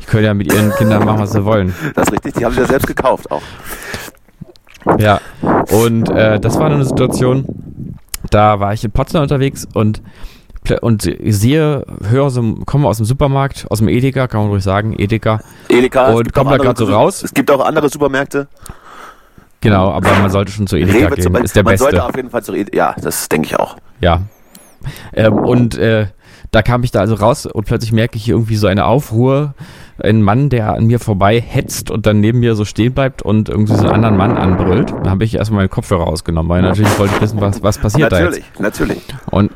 [0.00, 1.74] Die können ja mit ihren Kindern machen, was sie wollen.
[1.94, 3.42] Das ist richtig, die haben sie ja selbst gekauft auch.
[4.98, 5.20] Ja,
[5.72, 7.96] und äh, das war eine Situation,
[8.30, 10.00] da war ich in Potsdam unterwegs und
[10.70, 14.94] und sehe, höre so, komme aus dem Supermarkt, aus dem Edeka, kann man ruhig sagen,
[14.98, 15.40] Edeka.
[15.68, 16.12] Edeka.
[16.12, 17.22] Und komme da gerade so raus.
[17.22, 18.48] Es gibt auch andere Supermärkte.
[19.60, 21.34] Genau, aber man sollte schon zu Edeka Rewe gehen.
[21.36, 21.84] Ist der man beste.
[21.84, 22.76] sollte auf jeden Fall zu Edeka.
[22.76, 23.76] Ja, das denke ich auch.
[24.00, 24.22] Ja.
[25.12, 26.06] Ähm, und äh,
[26.50, 29.54] da kam ich da also raus und plötzlich merke ich irgendwie so eine Aufruhr.
[29.98, 33.48] Ein Mann, der an mir vorbei hetzt und dann neben mir so stehen bleibt und
[33.48, 34.92] irgendwie so einen anderen Mann anbrüllt.
[35.02, 38.10] Da habe ich erstmal meinen Kopfhörer rausgenommen, weil natürlich wollte ich wissen, was, was passiert
[38.10, 38.60] natürlich, da jetzt.
[38.60, 39.32] Natürlich, natürlich.
[39.32, 39.52] Und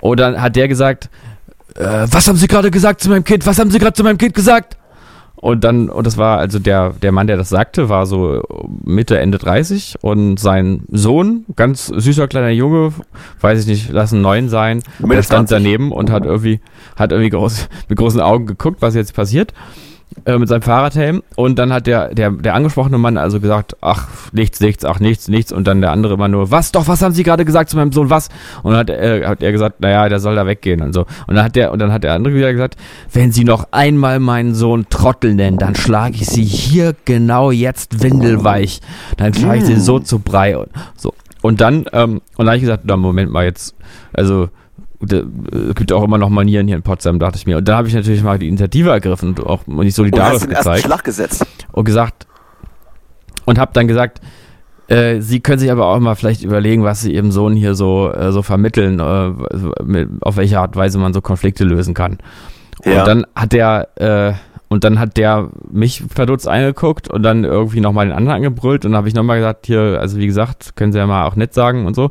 [0.00, 1.10] oder hat der gesagt,
[1.76, 3.46] äh, was haben Sie gerade gesagt zu meinem Kind?
[3.46, 4.76] Was haben Sie gerade zu meinem Kind gesagt?
[5.36, 8.42] Und dann, und das war also der, der Mann, der das sagte, war so
[8.84, 12.92] Mitte, Ende 30 und sein Sohn, ganz süßer kleiner Junge,
[13.40, 16.60] weiß ich nicht, lass einen neun sein, der stand daneben und hat irgendwie,
[16.94, 19.54] hat irgendwie groß, mit großen Augen geguckt, was jetzt passiert
[20.24, 24.08] äh, mit seinem Fahrradhelm und dann hat der, der, der angesprochene Mann also gesagt, ach,
[24.32, 27.14] nichts, nichts, ach, nichts, nichts und dann der andere immer nur, was, doch, was haben
[27.14, 28.28] Sie gerade gesagt zu meinem Sohn, was?
[28.62, 31.06] Und dann hat er, hat er gesagt, naja, der soll da weggehen und so.
[31.26, 32.76] Und dann hat der, und dann hat der andere wieder gesagt,
[33.12, 38.02] wenn Sie noch einmal meinen Sohn Trottel nennen, dann schlage ich Sie hier genau jetzt
[38.02, 38.80] windelweich.
[39.16, 41.14] Dann schlage ich Sie so zu Brei und so.
[41.42, 43.74] Und dann, ähm, und dann habe ich gesagt, na, Moment mal jetzt,
[44.12, 44.48] also
[45.02, 47.58] es äh, gibt auch immer noch Manieren hier in Potsdam, dachte ich mir.
[47.58, 50.84] Und da habe ich natürlich mal die Initiative ergriffen und auch nicht solidarisch und gezeigt.
[50.84, 51.46] Schlag gesetzt.
[51.72, 52.26] Und gesagt,
[53.46, 54.20] und habe dann gesagt,
[54.88, 58.12] äh, Sie können sich aber auch mal vielleicht überlegen, was Sie Ihrem Sohn hier so,
[58.12, 62.18] äh, so vermitteln, äh, mit, auf welche Art und Weise man so Konflikte lösen kann.
[62.84, 63.00] Ja.
[63.00, 64.32] Und dann hat der, äh,
[64.68, 68.92] und dann hat der mich verdutzt eingeguckt und dann irgendwie nochmal den anderen angebrüllt und
[68.92, 71.54] dann habe ich nochmal gesagt, hier, also wie gesagt, können Sie ja mal auch nett
[71.54, 72.10] sagen und so.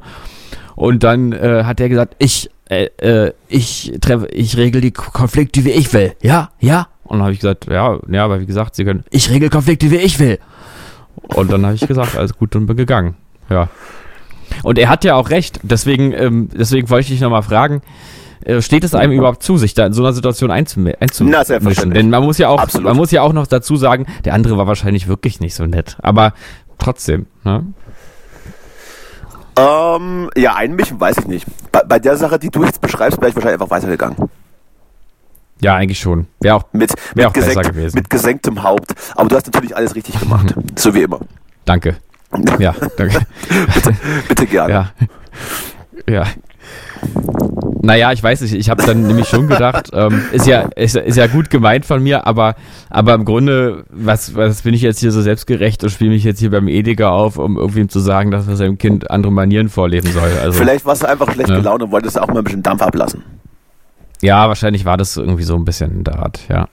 [0.75, 5.65] Und dann äh, hat der gesagt, ich äh, äh, ich treffe, ich regel die Konflikte,
[5.65, 6.13] wie ich will.
[6.21, 6.87] Ja, ja.
[7.03, 9.89] Und dann habe ich gesagt, ja, ja, aber wie gesagt, sie können, ich regel Konflikte,
[9.89, 10.37] wie ich will.
[11.15, 13.15] Und dann habe ich gesagt, alles gut und bin gegangen.
[13.49, 13.69] Ja.
[14.63, 15.59] Und er hat ja auch recht.
[15.63, 17.81] Deswegen, ähm, deswegen wollte ich dich nochmal fragen,
[18.45, 21.29] äh, steht es einem überhaupt zu, sich da in so einer Situation einzumischen?
[21.29, 21.99] Na, selbstverständlich.
[21.99, 22.85] Denn man muss ja auch, Absolut.
[22.85, 25.97] man muss ja auch noch dazu sagen, der andere war wahrscheinlich wirklich nicht so nett.
[26.01, 26.33] Aber
[26.77, 27.65] trotzdem, ne?
[29.59, 31.45] Ähm, ja, einmischen weiß ich nicht.
[31.71, 34.29] Bei, bei der Sache, die du jetzt beschreibst, wäre ich wahrscheinlich einfach weitergegangen.
[35.61, 36.27] Ja, eigentlich schon.
[36.39, 37.95] Wäre auch, mit, wär mit, auch gesenkt, besser gewesen.
[37.97, 38.93] mit gesenktem Haupt.
[39.15, 40.55] Aber du hast natürlich alles richtig gemacht.
[40.77, 41.19] so wie immer.
[41.65, 41.97] Danke.
[42.59, 43.25] Ja, danke.
[43.73, 43.95] bitte,
[44.27, 44.71] bitte gerne.
[44.71, 44.91] Ja.
[46.07, 46.25] Ja.
[47.81, 51.15] Naja, ich weiß nicht, ich habe dann nämlich schon gedacht, ähm, ist ja ist, ist
[51.15, 52.55] ja gut gemeint von mir, aber
[52.89, 56.39] aber im Grunde, was was bin ich jetzt hier so selbstgerecht und spiele mich jetzt
[56.39, 60.11] hier beim Edeka auf, um irgendwie zu sagen, dass er seinem Kind andere Manieren vorleben
[60.11, 60.29] soll.
[60.41, 61.55] Also, Vielleicht warst du einfach schlecht ja.
[61.55, 63.23] gelaunt und wolltest auch mal ein bisschen Dampf ablassen.
[64.21, 66.67] Ja, wahrscheinlich war das irgendwie so ein bisschen in der Art, ja.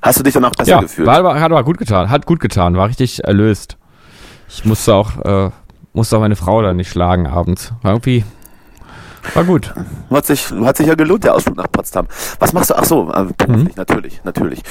[0.00, 1.08] Hast du dich danach besser ja, gefühlt?
[1.08, 3.76] War, hat aber gut getan, hat gut getan, war richtig erlöst.
[4.48, 5.50] Ich musste auch, äh,
[5.92, 7.72] musste auch meine Frau dann nicht schlagen abends.
[7.82, 8.24] War irgendwie
[9.34, 9.72] war gut.
[10.10, 12.06] Hat sich, hat sich ja gelohnt, der Ausflug nach Potsdam.
[12.38, 12.74] Was machst du?
[12.76, 13.70] Ach so, äh, mhm.
[13.76, 14.62] natürlich, natürlich.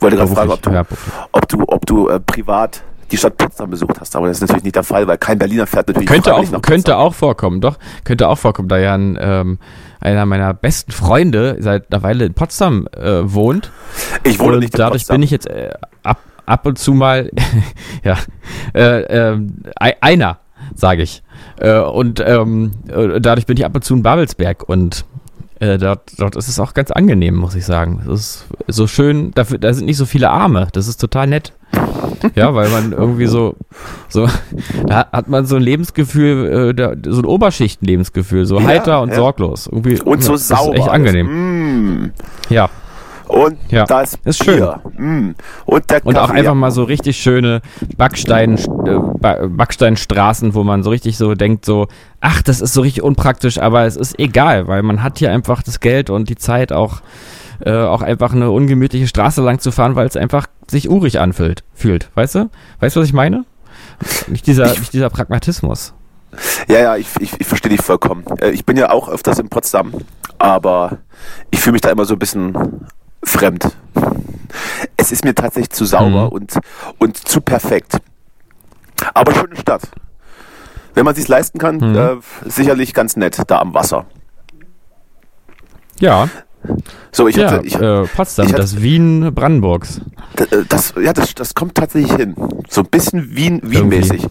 [0.00, 0.84] Wollte gerade fragen, ob du, ja,
[1.32, 4.14] ob du, ob du äh, privat die Stadt Potsdam besucht hast.
[4.16, 6.96] Aber das ist natürlich nicht der Fall, weil kein Berliner fährt natürlich Könnte auch, könnte
[6.96, 7.78] auch vorkommen, doch.
[8.04, 9.58] Könnte auch vorkommen, da ja ein, ähm,
[10.00, 13.70] einer meiner besten Freunde seit einer Weile in Potsdam äh, wohnt.
[14.24, 15.16] Ich wohne und nicht in dadurch Potsdam.
[15.16, 17.30] bin ich jetzt äh, ab, ab und zu mal,
[18.04, 18.16] ja,
[18.74, 19.36] äh,
[19.78, 20.38] ei- einer,
[20.74, 21.22] sage ich.
[21.58, 25.04] Äh, und ähm, äh, dadurch bin ich ab und zu in Babelsberg und
[25.60, 28.00] äh, dort, dort ist es auch ganz angenehm, muss ich sagen.
[28.06, 31.52] Es ist so schön, dafür, da sind nicht so viele Arme, das ist total nett.
[32.34, 33.56] Ja, weil man irgendwie so,
[34.08, 34.26] so,
[34.86, 39.16] da hat man so ein Lebensgefühl, äh, so ein Oberschichtenlebensgefühl, so Ja, heiter und ja.
[39.16, 39.66] sorglos.
[39.66, 40.74] Irgendwie, Und so das sauber.
[40.74, 42.04] Ist echt angenehm.
[42.04, 42.12] Mm.
[42.48, 42.68] Ja.
[43.30, 44.80] Und Ja, das ist Bier.
[44.96, 45.30] Mm.
[45.64, 47.62] Und der Und auch einfach mal so richtig schöne
[47.96, 51.86] Backstein, äh, Ba- Backsteinstraßen, wo man so richtig so denkt, so,
[52.20, 55.62] ach, das ist so richtig unpraktisch, aber es ist egal, weil man hat hier einfach
[55.62, 57.02] das Geld und die Zeit auch,
[57.64, 61.62] äh, auch einfach eine ungemütliche Straße lang zu fahren, weil es einfach sich urig anfühlt,
[61.74, 62.50] fühlt, weißt du?
[62.80, 63.44] Weißt du, was ich meine?
[64.28, 65.92] Nicht dieser, nicht dieser Pragmatismus.
[66.68, 68.24] Ja, ja, ich, ich, ich verstehe dich vollkommen.
[68.40, 69.92] Äh, Ich bin ja auch öfters in Potsdam,
[70.38, 70.98] aber
[71.50, 72.54] ich fühle mich da immer so ein bisschen
[73.22, 73.68] fremd.
[74.96, 76.28] Es ist mir tatsächlich zu sauber Mhm.
[76.32, 76.58] und,
[76.98, 77.98] und zu perfekt.
[79.14, 79.82] Aber schöne Stadt.
[80.94, 81.96] Wenn man sich leisten kann, Mhm.
[81.96, 82.16] äh,
[82.48, 84.06] sicherlich ganz nett da am Wasser.
[86.00, 86.28] Ja,
[87.10, 90.02] So, ich ja, hatte, ich, äh, Potsdam, ich hatte- das Wien Brandenburgs.
[90.36, 92.34] Äh, Das, ja, das, das kommt tatsächlich hin.
[92.68, 94.26] So ein bisschen Wien, Wien-mäßig.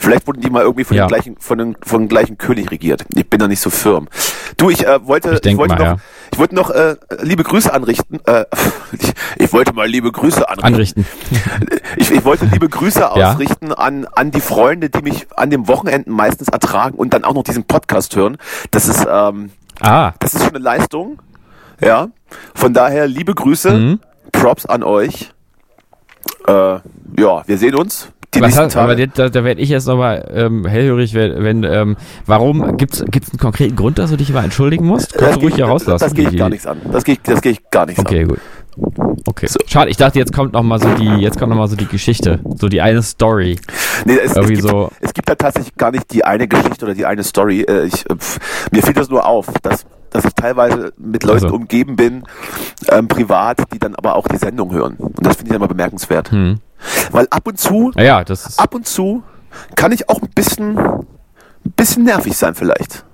[0.00, 1.04] Vielleicht wurden die mal irgendwie von, Ja.
[1.04, 3.04] dem gleichen, von, dem, von dem gleichen König regiert.
[3.14, 4.08] Ich bin da nicht so firm.
[4.56, 5.96] Du, ich äh, wollte, Ich denk wollte mal, noch, ja.
[6.32, 8.20] Ich wollte noch äh, liebe Grüße anrichten.
[8.26, 8.44] Äh,
[8.98, 9.12] ich,
[9.44, 10.64] ich wollte mal liebe Grüße anrichten.
[10.74, 11.06] Anrichten.
[11.96, 13.10] Ich, ich wollte liebe Grüße Ja.
[13.10, 17.34] ausrichten an, an die Freunde, die mich an den Wochenenden meistens ertragen und dann auch
[17.34, 18.36] noch diesen Podcast hören.
[18.72, 21.20] Das ist, ähm, Ah, das ist schon eine Leistung.
[21.80, 22.08] Ja.
[22.54, 24.00] Von daher liebe Grüße, Mhm.
[24.32, 25.32] Props an euch.
[26.46, 30.30] Äh, ja, wir sehen uns die Was hast, aber da, da werde ich jetzt nochmal
[30.34, 34.86] ähm, hellhörig, wenn, ähm, warum gibt's gibt's einen konkreten Grund, dass du dich mal entschuldigen
[34.86, 35.14] musst?
[35.14, 36.04] Kannst du ruhig hier rauslassen.
[36.04, 36.78] das geht ich gar nichts an.
[36.92, 38.28] Das geht, das geht ich gar nichts Okay, an.
[38.28, 38.38] gut.
[39.26, 39.46] Okay.
[39.46, 39.60] So.
[39.66, 41.86] Schade, ich dachte, jetzt kommt noch mal so die, jetzt kommt noch mal so die
[41.86, 43.56] Geschichte, so die eine Story.
[44.04, 46.94] Nee, es, es, gibt, so- es gibt da tatsächlich gar nicht die eine Geschichte oder
[46.94, 47.60] die eine Story.
[47.62, 48.38] Äh, Ich, äh, pf,
[48.72, 51.54] mir fiel das nur auf, dass, dass ich teilweise mit Leuten Also.
[51.54, 52.24] umgeben bin,
[52.88, 54.96] ähm, privat, die dann aber auch die Sendung hören.
[54.96, 56.32] Und das finde ich dann immer bemerkenswert.
[56.32, 56.58] Hm.
[57.10, 58.58] Weil ab und zu ist.
[58.60, 59.22] ab und zu
[59.76, 61.06] kann ich auch ein bisschen, ein
[61.76, 63.04] bisschen nervig sein vielleicht.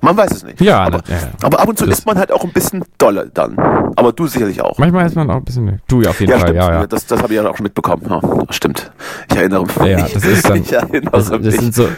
[0.00, 0.60] Man weiß es nicht.
[0.60, 1.28] Ja, aber, ja, ja.
[1.42, 3.56] aber ab und zu Das- ist man halt auch ein bisschen dolle dann.
[3.96, 4.76] Aber du sicherlich auch.
[4.76, 5.80] Manchmal ist man auch ein bisschen.
[5.88, 6.62] Du ja auf jeden Ja, Fall, stimmt.
[6.62, 6.86] ja, ja.
[6.86, 8.02] Das, das habe ich ja auch schon mitbekommen.
[8.10, 8.92] Ja, stimmt.
[9.30, 9.76] Ich erinnere mich.
[9.76, 11.58] Ja, das ist dann- ich erinnere Das, das mich.
[11.58, 11.88] sind so,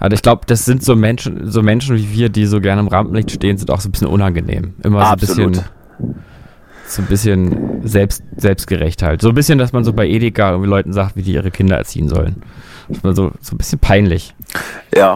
[0.00, 2.88] also ich glaube, das sind so Menschen, so Menschen wie wir, die so gerne im
[2.88, 4.74] Rampenlicht stehen, sind auch so ein bisschen unangenehm.
[4.82, 5.50] Immer so ein Absolut.
[5.52, 5.64] bisschen,
[6.90, 9.20] so ein bisschen selbst, selbstgerecht halt.
[9.22, 11.76] So ein bisschen, dass man so bei Edeka irgendwie Leuten sagt, wie die ihre Kinder
[11.76, 12.42] erziehen sollen.
[12.88, 14.34] Das ist mal so, so ein bisschen peinlich.
[14.96, 15.12] Ja,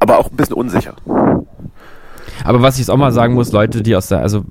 [0.00, 0.94] aber auch ein bisschen unsicher.
[2.44, 4.44] Aber was ich jetzt auch mal sagen muss, Leute, die aus der, also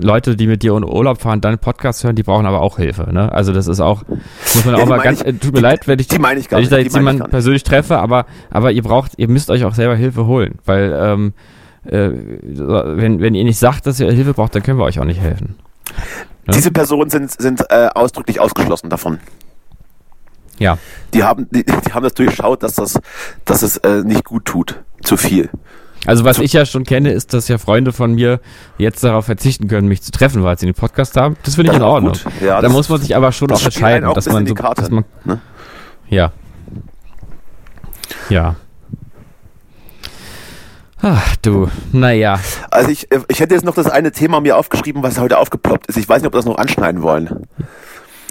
[0.00, 3.12] Leute, die mit dir in Urlaub fahren, dann Podcast hören, die brauchen aber auch Hilfe.
[3.12, 3.30] Ne?
[3.32, 5.86] Also das ist auch, muss man Ja, auch mal ganz, ich- äh, tut mir leid,
[5.86, 8.72] wenn ich, die meine ich gar wenn ich da jetzt jemanden persönlich treffe, aber, aber
[8.72, 11.32] ihr braucht, ihr müsst euch auch selber Hilfe holen, weil ähm,
[11.84, 15.04] äh, wenn, wenn ihr nicht sagt, dass ihr Hilfe braucht, dann können wir euch auch
[15.04, 15.56] nicht helfen.
[16.46, 16.52] Ja.
[16.52, 19.18] Diese Personen sind, sind äh, ausdrücklich ausgeschlossen davon.
[20.58, 20.78] Ja,
[21.14, 22.98] Die haben, die, die haben das durchschaut, dass das,
[23.44, 24.82] dass es äh, nicht gut tut.
[25.02, 25.48] Zu viel.
[26.04, 28.40] also was ich ja schon kenne, ist, dass ja Freunde von mir
[28.76, 31.36] jetzt darauf verzichten können, mich zu treffen, weil sie einen Podcast haben.
[31.44, 32.14] Das finde ich Das in Ordnung.
[32.42, 35.40] Ja, da muss man sich aber schon auch dass man so, dass man, ne?
[36.10, 36.32] ja,
[38.28, 38.56] ja.
[41.02, 42.38] Ach, du, naja.
[42.70, 45.86] Also ich, äh, ich hätte jetzt noch das eine Thema mir aufgeschrieben, was heute aufgeploppt
[45.86, 45.96] ist.
[45.96, 47.46] Ich weiß nicht, ob wir das noch anschneiden wollen.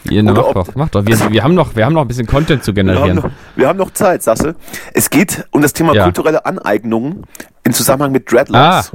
[0.06, 1.06] Ne, Oder mach doch, mach doch.
[1.06, 3.16] Wir, wir, haben noch, wir haben noch ein bisschen Content zu Wir haben, generieren.
[3.18, 4.56] noch, wir haben noch Zeit, sagst du.
[4.94, 6.04] Es geht um das Thema Ja.
[6.04, 7.24] kulturelle Aneignungen
[7.64, 8.92] im Zusammenhang mit Dreadlocks.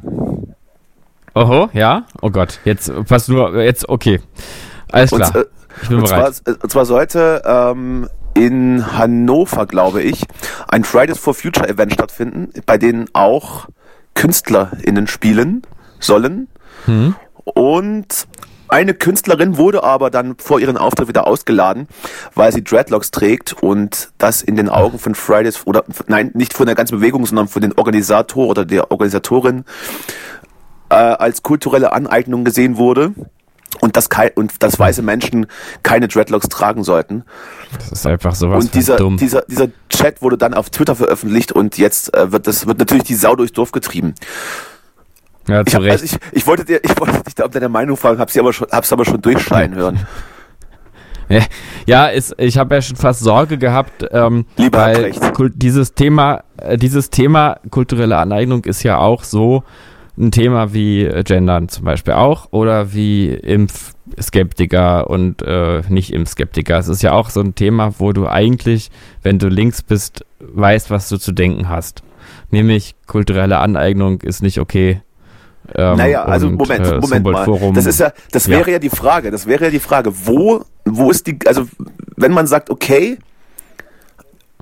[1.34, 2.04] Oho, ja?
[2.22, 4.20] Oh Gott, jetzt, pass nur, jetzt, okay.
[4.92, 5.36] Alles Und, klar.
[5.36, 5.44] äh,
[5.82, 6.42] ich bin und, zwar, bereit.
[6.46, 10.24] äh, und zwar sollte ähm, in Hannover, glaube ich,
[10.68, 13.68] ein Fridays for Future Event stattfinden, bei denen auch
[14.14, 15.62] KünstlerInnen spielen
[16.00, 16.48] sollen.
[16.86, 17.14] Hm?
[17.44, 18.26] Und
[18.68, 21.86] eine Künstlerin wurde aber dann vor ihren Auftritt wieder ausgeladen,
[22.34, 26.66] weil sie Dreadlocks trägt und das in den Augen von Fridays oder nein, nicht von
[26.66, 29.64] der ganzen Bewegung, sondern von den Organisator oder der Organisatorin
[30.88, 33.12] äh, als kulturelle Aneignung gesehen wurde.
[33.80, 35.46] Und dass, kei und dass weiße Menschen
[35.82, 37.24] keine Dreadlocks tragen sollten.
[37.78, 39.16] Das ist einfach sowas und dieser, dumm.
[39.16, 43.04] dieser, dieser Chat wurde dann auf Twitter veröffentlicht und jetzt äh, wird das wird natürlich
[43.04, 44.14] die Sau durchs Dorf getrieben.
[45.48, 45.92] ja, Ich, zu hab, Recht.
[45.92, 48.52] also ich, ich wollte dir, ich wollte dich da um deine Meinung fragen, hab's aber
[48.52, 50.06] schon, hab's aber schon durchscheinen hören.
[51.86, 55.12] Ja, ist, ich habe ja schon fast Sorge gehabt, ähm, Lieber weil
[55.54, 59.64] dieses Thema, äh, dieses Thema kulturelle Aneignung ist ja auch so
[60.16, 66.78] ein Thema wie Gendern zum Beispiel auch oder wie Impfskeptiker und äh, nicht Impfskeptiker.
[66.78, 68.90] Es ist ja auch so ein Thema, wo du eigentlich,
[69.22, 72.02] wenn du links bist, weißt, was du zu denken hast.
[72.50, 75.00] Nämlich kulturelle Aneignung ist nicht okay.
[75.74, 77.72] Ähm, naja, also und, Moment, äh, Moment mal.
[77.72, 78.72] Das ist ja, das wäre ja.
[78.74, 79.30] ja die Frage.
[79.30, 81.66] Das wäre ja die Frage, wo, wo ist die, also
[82.16, 83.18] wenn man sagt, okay,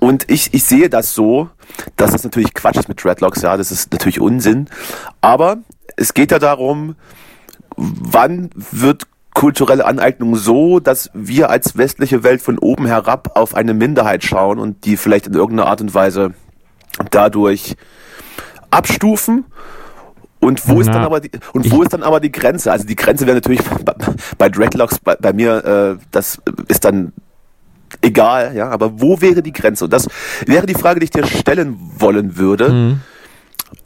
[0.03, 1.49] und ich, ich sehe das so,
[1.95, 4.67] dass das natürlich Quatsch ist mit Dreadlocks, ja, das ist natürlich Unsinn.
[5.21, 5.59] Aber
[5.95, 6.97] es geht ja darum,
[7.77, 13.73] wann wird kulturelle Aneignung so, dass wir als westliche Welt von oben herab auf eine
[13.73, 16.33] Minderheit schauen und die vielleicht in irgendeiner Art und Weise
[17.09, 17.77] dadurch
[18.71, 19.45] abstufen
[20.41, 22.73] und wo Na, ist dann aber die, und wo ist dann aber die Grenze?
[22.73, 23.95] Also die Grenze wäre natürlich bei,
[24.37, 27.13] bei Dreadlocks bei, bei mir, äh, das ist dann
[28.01, 29.85] egal, ja, aber wo wäre die Grenze?
[29.85, 30.07] Und das
[30.45, 32.69] wäre die Frage, die ich dir stellen wollen würde.
[32.69, 33.01] Mhm.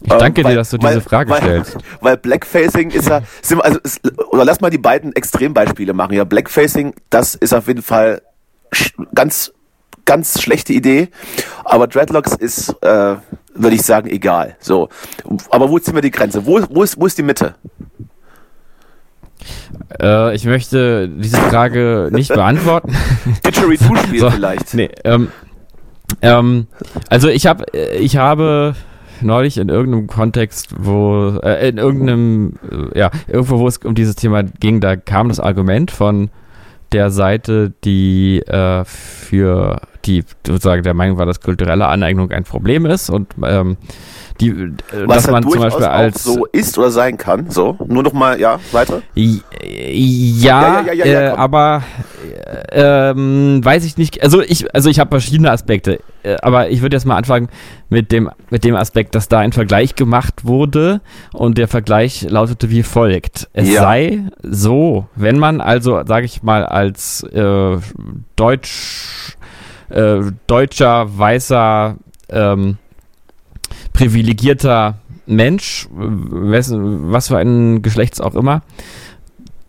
[0.02, 1.78] Ich danke ähm, weil, dir, dass du diese Frage weil, stellst.
[2.02, 3.22] Weil Blackfacing ist ja,
[3.62, 6.13] also ist, oder lass mal die beiden Extrembeispiele machen.
[6.13, 8.22] Ja, Blackfacing, das ist auf jeden Fall
[9.15, 9.54] ganz,
[10.06, 11.10] ganz schlechte Idee.
[11.63, 13.15] Aber Dreadlocks ist, äh,
[13.56, 14.56] würde ich sagen, egal.
[14.60, 14.89] So.
[15.50, 16.46] Aber wo ziehen wir die Grenze?
[16.46, 17.56] Wo, wo, ist, wo ist die Mitte?
[20.02, 22.95] Äh, ich möchte diese Frage nicht beantworten.
[23.45, 24.73] Didgeridoo-Spiel so, vielleicht.
[24.73, 25.30] Nee, ähm,
[26.21, 26.67] ähm,
[27.10, 27.65] also ich habe,
[28.00, 28.76] ich habe
[29.21, 32.54] neulich in irgendeinem Kontext, wo, äh, in irgendeinem,
[32.93, 36.30] äh, ja, irgendwo, wo es um dieses Thema ging, da kam das Argument von
[36.91, 42.86] der Seite, die äh, für die sozusagen der Meinung war, dass kulturelle Aneignung ein Problem
[42.86, 43.78] ist und ähm,
[44.39, 44.71] die, äh,
[45.06, 47.50] Was dass man zum Beispiel als so ist oder sein kann.
[47.50, 49.02] So, nur noch mal, ja, weiter.
[49.15, 51.84] Ja, ja, ja, ja äh, aber
[52.71, 54.21] äh, ähm, weiß ich nicht.
[54.23, 57.50] Also ich, also ich habe verschiedene Aspekte, äh, aber ich würde jetzt mal anfangen
[57.89, 61.02] mit dem mit dem Aspekt, dass da ein Vergleich gemacht wurde
[61.34, 66.65] und der Vergleich lautete wie folgt: Es sei so, wenn man also, sage ich mal,
[66.65, 67.78] als äh,
[68.36, 69.38] Deutsch
[69.89, 71.95] äh, deutscher weißer
[72.30, 72.78] ähm,
[73.97, 78.62] privilegierter Mensch, was für ein Geschlechts auch immer,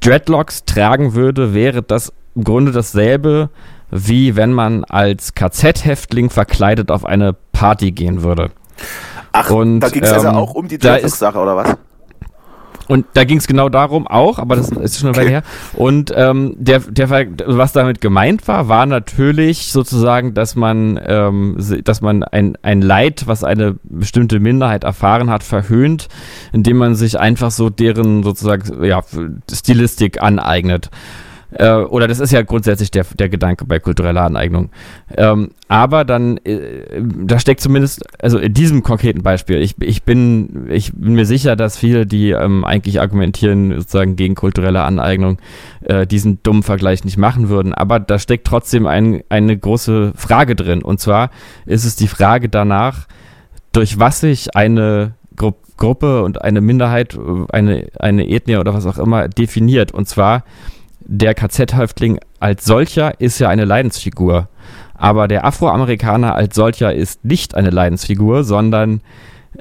[0.01, 3.49] Dreadlocks tragen würde, wäre das im Grunde dasselbe,
[3.91, 8.51] wie wenn man als KZ-Häftling verkleidet auf eine Party gehen würde.
[9.33, 11.77] Ach, und, da ging es also ähm, also auch um die Dreadlocks-Sache, oder was?
[12.89, 15.43] Und da ging es genau darum auch, aber das ist schon eine Weile her.
[15.75, 17.11] Und ähm, der, der,
[17.47, 23.27] was damit gemeint war, war natürlich sozusagen, dass man, ähm, dass man ein, ein Leid,
[23.27, 26.09] was eine bestimmte Minderheit erfahren hat, verhöhnt,
[26.53, 29.03] indem man sich einfach so deren sozusagen ja,
[29.53, 30.91] Stilistik aneignet.
[31.53, 34.71] Äh, oder das ist ja grundsätzlich der, der Gedanke bei kultureller Aneignung.
[35.17, 40.67] Ähm, aber dann, äh, da steckt zumindest, also in diesem konkreten Beispiel, ich, ich, bin,
[40.71, 45.39] ich bin mir sicher, dass viele, die ähm, eigentlich argumentieren sozusagen gegen kulturelle Aneignung,
[45.85, 47.73] äh, diesen dummen Vergleich nicht machen würden.
[47.73, 50.83] Aber da steckt trotzdem ein, eine große Frage drin.
[50.83, 51.31] Und zwar
[51.65, 53.07] ist es die Frage danach,
[53.73, 57.17] durch was sich eine Gru Gruppe und eine Minderheit,
[57.53, 59.93] eine, eine Ethnie oder was auch immer definiert.
[59.93, 60.43] Und zwar,
[61.09, 64.49] der KZ-Häftling als solcher ist ja eine Leidensfigur.
[64.95, 69.01] Aber der Afroamerikaner als solcher ist nicht eine Leidensfigur, sondern,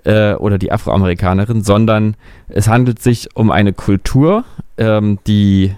[0.03, 2.15] äh, oder die Afroamerikanerin, sondern
[2.49, 4.43] es handelt sich um eine Kultur,
[4.77, 5.73] ähm, die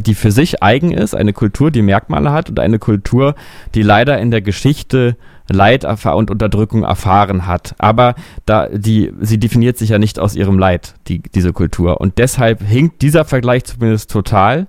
[0.00, 3.34] die für sich eigen ist, eine Kultur, die Merkmale hat und eine Kultur,
[3.74, 5.16] die leider in der Geschichte
[5.50, 7.74] Leid und Unterdrückung erfahren hat.
[7.78, 8.14] Aber
[8.46, 12.00] da die, sie definiert sich ja nicht aus ihrem Leid, die, diese Kultur.
[12.00, 14.66] Und deshalb hinkt dieser Vergleich zumindest total.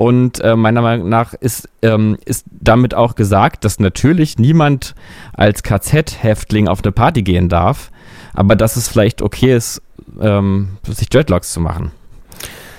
[0.00, 4.94] Und äh, meiner Meinung nach ist, ähm, ist damit auch gesagt, dass natürlich niemand
[5.34, 7.90] als KZ-Häftling auf eine Party gehen darf,
[8.32, 9.82] aber dass es vielleicht okay ist,
[10.18, 11.92] ähm, sich Dreadlocks zu machen.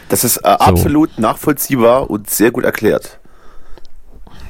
[0.09, 0.49] Das ist äh, so.
[0.49, 3.19] absolut nachvollziehbar und sehr gut erklärt.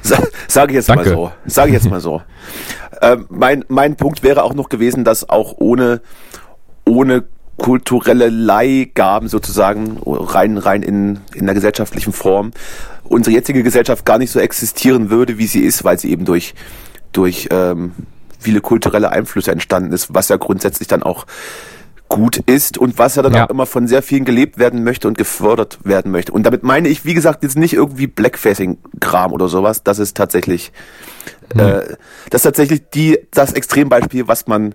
[0.00, 1.10] Sa sage ich jetzt Danke.
[1.10, 1.32] mal so.
[1.44, 2.22] Sage ich jetzt mal so.
[3.02, 6.00] Ähm, mein, mein Punkt wäre auch noch gewesen, dass auch ohne,
[6.86, 7.24] ohne
[7.56, 12.52] kulturelle Leihgaben sozusagen rein, rein in, in der gesellschaftlichen Form
[13.04, 16.54] unsere jetzige Gesellschaft gar nicht so existieren würde, wie sie ist, weil sie eben durch,
[17.12, 17.92] durch ähm,
[18.38, 21.26] viele kulturelle Einflüsse entstanden ist, was ja grundsätzlich dann auch
[22.12, 23.46] gut ist und was ja dann ja.
[23.46, 26.32] auch immer von sehr vielen gelebt werden möchte und gefördert werden möchte.
[26.32, 29.82] Und damit meine ich, wie gesagt, jetzt nicht irgendwie Blackfacing-Kram oder sowas.
[29.82, 30.72] Das ist tatsächlich,
[31.54, 31.60] mhm.
[31.60, 31.80] äh,
[32.28, 34.74] das ist tatsächlich die, das Extrembeispiel, was man,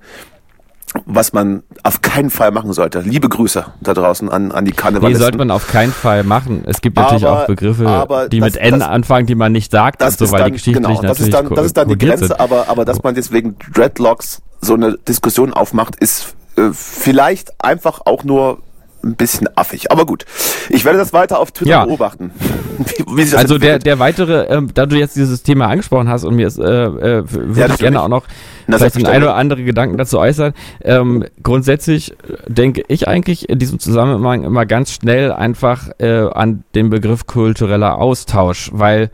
[1.05, 3.01] was man auf keinen Fall machen sollte.
[3.01, 5.21] Liebe Grüße da draußen an, an die Karnevalisten.
[5.21, 6.63] sollte man auf keinen Fall machen.
[6.65, 9.71] Es gibt natürlich Aber- auch Begriffe, die das- mit N das- anfangen, die man nicht
[9.71, 11.77] sagt das und so, ist weil dann, die genau, das natürlich ist dann, das ist
[11.77, 12.39] dann die Grenze, sind.
[12.39, 16.36] aber, aber dass man deswegen Dreadlocks so eine Diskussion aufmacht, ist
[16.73, 18.59] vielleicht einfach auch nur
[19.03, 19.91] ein bisschen affig.
[19.91, 20.25] Aber gut,
[20.69, 21.85] ich werde das weiter auf Twitter Ja.
[21.85, 22.31] beobachten.
[22.77, 26.35] wie, wie Also der, der weitere, ähm, da du jetzt dieses Thema angesprochen hast und
[26.35, 27.77] mir ist, äh, äh, würde ich natürlich.
[27.79, 28.23] gerne auch noch
[28.65, 30.53] Na, vielleicht den ein oder andere Gedanken dazu äußern.
[30.83, 32.15] Ähm, grundsätzlich
[32.47, 37.97] denke ich eigentlich in diesem Zusammenhang immer ganz schnell einfach äh, an den Begriff kultureller
[37.99, 39.09] Austausch, weil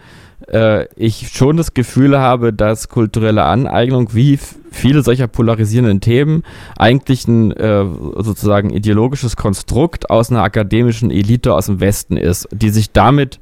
[0.47, 4.39] äh, ich schon das Gefühl habe, dass kulturelle Aneignung wie
[4.71, 6.43] viele solcher polarisierenden Themen
[6.77, 7.85] eigentlich ein äh,
[8.17, 13.39] sozusagen ideologisches Konstrukt aus einer akademischen Elite aus dem Westen ist, die sich damit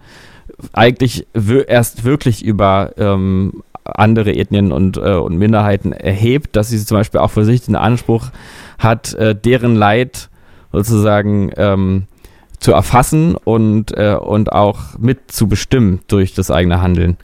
[0.74, 1.28] eigentlich
[1.68, 7.20] erst wirklich über ähm, andere Ethnien und, äh, und Minderheiten erhebt, dass sie zum Beispiel
[7.20, 8.30] auch für sich den Anspruch
[8.78, 10.30] hat, äh, deren Leid
[10.72, 12.04] sozusagen ähm,
[12.62, 17.18] zu erfassen und, äh, und auch mit zu bestimmen durch das eigene Handeln.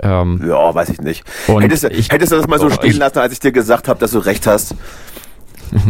[0.00, 1.24] Ähm, Ja, weiß ich nicht.
[1.48, 3.50] hättest, du- ich- hättest du das mal so oh, stehen ich- lassen, als ich dir
[3.52, 4.74] gesagt habe, dass du recht hast?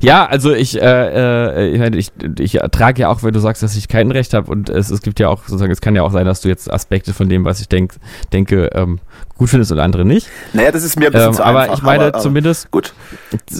[0.00, 3.88] Ja, also ich, äh, äh, ich, ich, ertrage ja auch, wenn du sagst, dass ich
[3.88, 6.26] kein Recht habe und es, es gibt ja auch, sozusagen, es kann ja auch sein,
[6.26, 7.94] dass du jetzt Aspekte von dem, was ich denk,
[8.32, 8.98] denke, ähm,
[9.38, 10.28] gut findest und andere nicht.
[10.52, 11.78] Naja, das ist mir ein bisschen Ähm, zu aber einfach.
[11.78, 12.92] ich meine aber, aber, zumindest, Gut.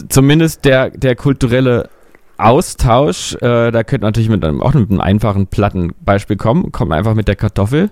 [0.08, 1.88] zumindest der, der kulturelle
[2.36, 6.92] Austausch, äh, da könnte natürlich mit einem, auch mit einem einfachen platten Beispiel kommen, kommt
[6.92, 7.90] einfach mit der Kartoffel.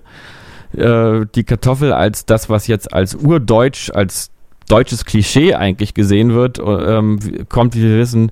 [0.75, 4.31] Äh, die Kartoffel als das, was jetzt als urdeutsch, als
[4.67, 8.31] deutsches Klischee eigentlich gesehen wird, äh, ähm, kommt, wie wir wissen,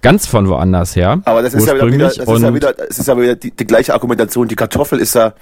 [0.00, 1.20] ganz von woanders her.
[1.24, 3.66] Aber das ist ja wieder, das ist ja wieder, es ist ja wieder die, die
[3.66, 4.48] gleiche Argumentation.
[4.48, 5.34] Die Kartoffel ist ja,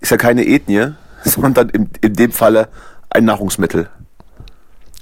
[0.00, 0.92] ist ja keine Ethnie,
[1.24, 2.68] sondern in, in dem Falle
[3.10, 3.88] ein Nahrungsmittel.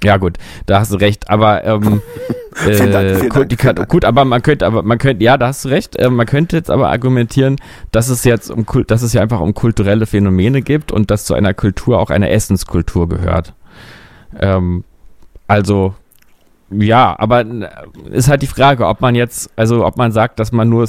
[0.03, 2.01] Ja gut, da hast du recht, aber ähm,
[2.59, 3.89] Vielen Dank, äh, vielen gut, Dank, vielen Dank.
[3.89, 6.57] gut, aber man könnte, aber man könnte, ja, da hast du recht, äh, man könnte
[6.57, 7.55] jetzt aber argumentieren,
[7.91, 11.33] dass es jetzt um dass es ja einfach um kulturelle Phänomene gibt und dass zu
[11.33, 13.53] einer Kultur auch eine Essenskultur gehört.
[14.39, 14.83] Ähm,
[15.47, 15.95] also
[16.71, 17.45] ja, aber
[18.11, 20.87] ist halt die Frage, ob man jetzt, also ob man sagt, dass man nur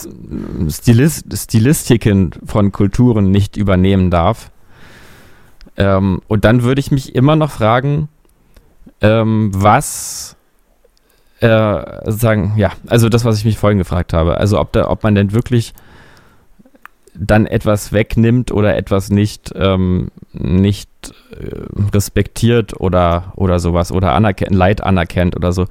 [0.68, 4.50] Stilist, Stilistiken von Kulturen nicht übernehmen darf.
[5.76, 8.08] Ähm, und dann würde ich mich immer noch fragen,
[9.00, 10.36] ähm, was
[11.40, 15.02] äh, sagen, ja, also das, was ich mich vorhin gefragt habe, also ob da, ob
[15.02, 15.72] man denn wirklich
[17.14, 20.90] dann etwas wegnimmt oder etwas nicht, ähm, nicht
[21.32, 25.66] äh, respektiert oder, oder sowas oder anerkennt, Leid anerkennt oder so,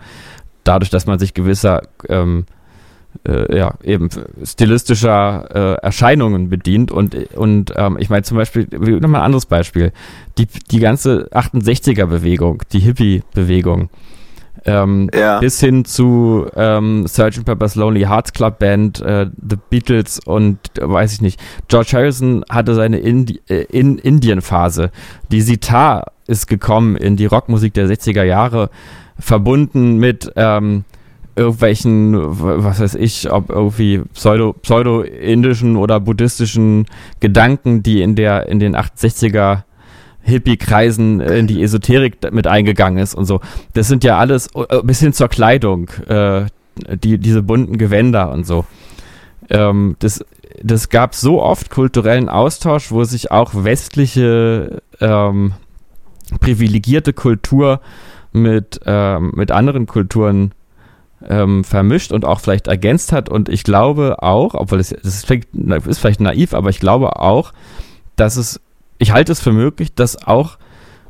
[0.64, 2.46] dadurch, dass man sich gewisser ähm,
[3.28, 4.10] äh, ja, eben
[4.44, 9.92] stilistischer äh, Erscheinungen bedient und, und ähm, ich meine zum Beispiel, nochmal ein anderes Beispiel,
[10.38, 13.90] die, die ganze 68er-Bewegung, die Hippie-Bewegung,
[14.66, 15.39] ähm, Ja.
[15.39, 17.45] bis hin zu ähm, Sgt.
[17.45, 21.39] Pepper's Lonely Hearts Club Band, äh, The Beatles und äh, weiß ich nicht.
[21.68, 24.91] George Harrison hatte seine Indi äh, in Indien-Phase.
[25.32, 28.70] Die Sitar ist gekommen in die Rockmusik der 60er Jahre,
[29.18, 30.84] verbunden mit ähm,
[31.36, 36.86] irgendwelchen, was weiß ich, ob irgendwie pseudo, pseudo-indischen oder buddhistischen
[37.20, 39.64] Gedanken, die in der, in den 68er
[40.22, 43.42] Hippie-Kreisen äh, in die Esoterik mit eingegangen ist und so.
[43.74, 46.46] Das sind ja alles, äh, bis hin zur Kleidung, äh,
[47.04, 48.66] die, diese bunten Gewänder und so.
[49.50, 50.24] Ähm, das,
[50.62, 55.54] das gab so oft kulturellen Austausch, wo sich auch westliche ähm,
[56.40, 57.82] privilegierte Kultur
[58.32, 60.54] mit, ähm, mit anderen Kulturen
[61.28, 63.30] ähm, vermischt und auch vielleicht ergänzt hat.
[63.30, 65.50] Und ich glaube auch, obwohl es das vielleicht,
[65.88, 67.54] ist vielleicht naiv, aber ich glaube auch,
[68.16, 68.62] dass es,
[69.00, 70.58] ich halte es für möglich, dass auch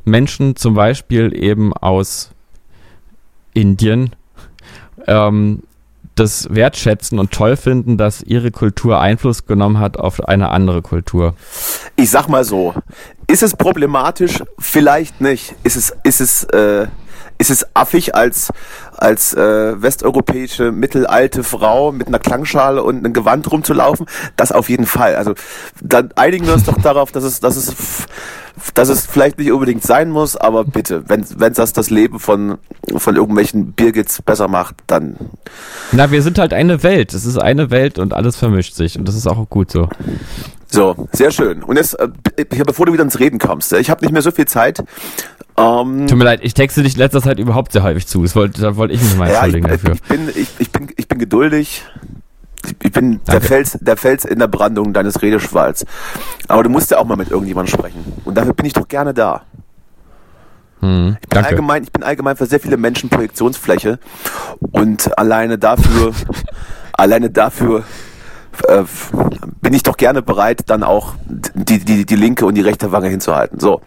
[0.04, 2.30] Menschen zum Beispiel eben aus
[3.52, 4.16] Indien
[5.06, 5.62] ähm,
[6.14, 11.34] das wertschätzen und toll finden, dass ihre Kultur Einfluss genommen hat auf eine andere Kultur.
[11.96, 12.74] Ich sag mal so,
[13.26, 14.42] ist es problematisch?
[14.58, 15.54] Vielleicht nicht.
[15.64, 16.86] Ist es, ist es, äh,
[17.40, 18.52] ist es affig als,
[18.98, 24.06] als äh, westeuropäische mittelalte Frau mit einer Klangschale und einem Gewand rumzulaufen?
[24.36, 25.16] Das auf jeden Fall.
[25.16, 25.34] Also
[25.80, 28.06] dann einigen wir uns doch darauf, dass es, dass es,
[28.74, 32.58] dass es vielleicht nicht unbedingt sein muss, aber bitte, wenn wenn das das Leben von
[32.94, 35.16] von irgendwelchen Birgits besser macht, dann
[35.92, 37.14] Na, wir sind halt eine Welt.
[37.14, 39.88] Es ist eine Welt und alles vermischt sich und das ist auch gut so.
[40.70, 41.62] So, sehr schön.
[41.64, 42.08] Und jetzt, äh,
[42.44, 44.82] bevor du wieder ins Reden kommst, ich habe nicht mehr so viel Zeit.
[45.56, 48.22] Ähm, Tut mir leid, ich texte dich letzter Zeit überhaupt sehr häufig zu.
[48.22, 49.94] Das wollte, da wollte ich mich mal ja, ich, entschuldigen dafür.
[49.94, 51.84] ich, bin, ich, ich, bin, ich bin geduldig.
[52.82, 53.46] Ich, bin der Danke.
[53.46, 55.86] Fels, der Fels in der Brandung deines Redeschwalls.
[56.46, 58.04] Aber du musst ja auch mal mit irgendjemandem sprechen.
[58.24, 59.42] Und dafür bin ich doch gerne da.
[60.80, 63.98] Hm, ich, bin allgemein, ich bin allgemein für sehr viele Menschen Projektionsfläche
[64.60, 66.12] und alleine dafür,
[66.92, 67.84] alleine dafür
[68.66, 68.84] äh,
[69.60, 73.08] bin ich doch gerne bereit, dann auch die, die, die linke und die rechte Wange
[73.08, 73.60] hinzuhalten.
[73.60, 73.80] So.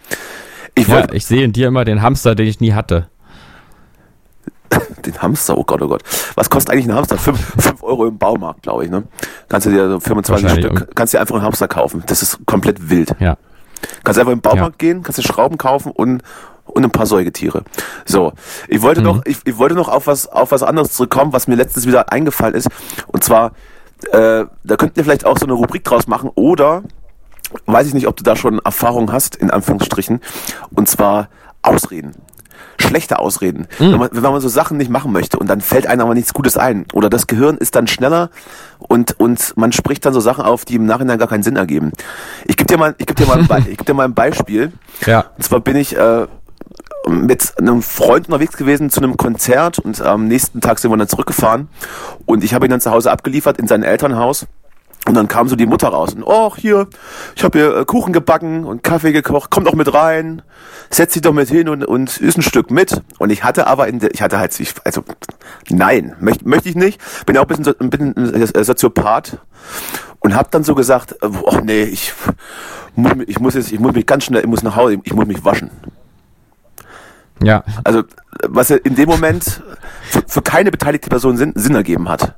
[0.75, 3.07] Ich, wollt, ja, ich sehe in dir immer den Hamster, den ich nie hatte.
[5.05, 6.03] den Hamster, oh Gott, oh Gott.
[6.35, 7.17] Was kostet eigentlich ein Hamster?
[7.17, 9.03] 5 Euro im Baumarkt, glaube ich, ne?
[9.49, 12.03] Kannst du dir so 25 Stück, kannst dir einfach einen Hamster kaufen.
[12.07, 13.15] Das ist komplett wild.
[13.19, 13.37] Ja.
[14.03, 14.87] Kannst einfach im Baumarkt ja.
[14.87, 16.23] gehen, kannst dir Schrauben kaufen und
[16.65, 17.63] und ein paar Säugetiere.
[18.05, 18.33] So,
[18.67, 19.07] ich wollte mhm.
[19.07, 22.11] noch, ich, ich wollte noch auf was, auf was anderes zurückkommen, was mir letztens wieder
[22.11, 22.69] eingefallen ist.
[23.07, 23.51] Und zwar,
[24.11, 26.83] äh, da könnten wir vielleicht auch so eine Rubrik draus machen oder
[27.65, 30.21] weiß ich nicht, ob du da schon Erfahrung hast, in Anführungsstrichen,
[30.71, 31.29] und zwar
[31.61, 32.13] Ausreden.
[32.77, 33.67] Schlechte Ausreden.
[33.79, 33.91] Mhm.
[33.91, 36.33] Wenn, man, wenn man so Sachen nicht machen möchte und dann fällt einem aber nichts
[36.33, 36.85] Gutes ein.
[36.91, 38.29] Oder das Gehirn ist dann schneller
[38.79, 41.91] und, und man spricht dann so Sachen auf, die im Nachhinein gar keinen Sinn ergeben.
[42.45, 44.73] Ich gebe dir mal, ich geb dir mal, ein ich geb dir mal ein Beispiel.
[45.05, 45.25] Ja.
[45.37, 46.27] Und zwar bin ich äh,
[47.07, 51.07] mit einem Freund unterwegs gewesen zu einem Konzert und am nächsten Tag sind wir dann
[51.07, 51.67] zurückgefahren
[52.25, 54.47] und ich habe ihn dann zu Hause abgeliefert in sein Elternhaus
[55.05, 56.87] und dann kam so die Mutter raus und, oh, hier,
[57.35, 60.41] ich habe hier äh, Kuchen gebacken und Kaffee gekocht, komm doch mit rein,
[60.89, 63.01] setz dich doch mit hin und, und isst ein Stück mit.
[63.19, 65.03] Und ich hatte aber, in der, ich hatte halt, ich, also,
[65.69, 69.39] nein, möchte möchte ich nicht, bin ja auch ein bisschen, ein bisschen äh, Soziopath
[70.19, 72.13] und hab dann so gesagt, oh nee, ich,
[73.27, 75.43] ich muss jetzt, ich muss mich ganz schnell, ich muss nach Hause, ich muss mich
[75.43, 75.69] waschen.
[77.45, 77.63] Ja.
[77.83, 78.03] Also,
[78.47, 79.61] was in dem Moment
[80.03, 82.35] für, für keine beteiligte Person Sinn, Sinn ergeben hat.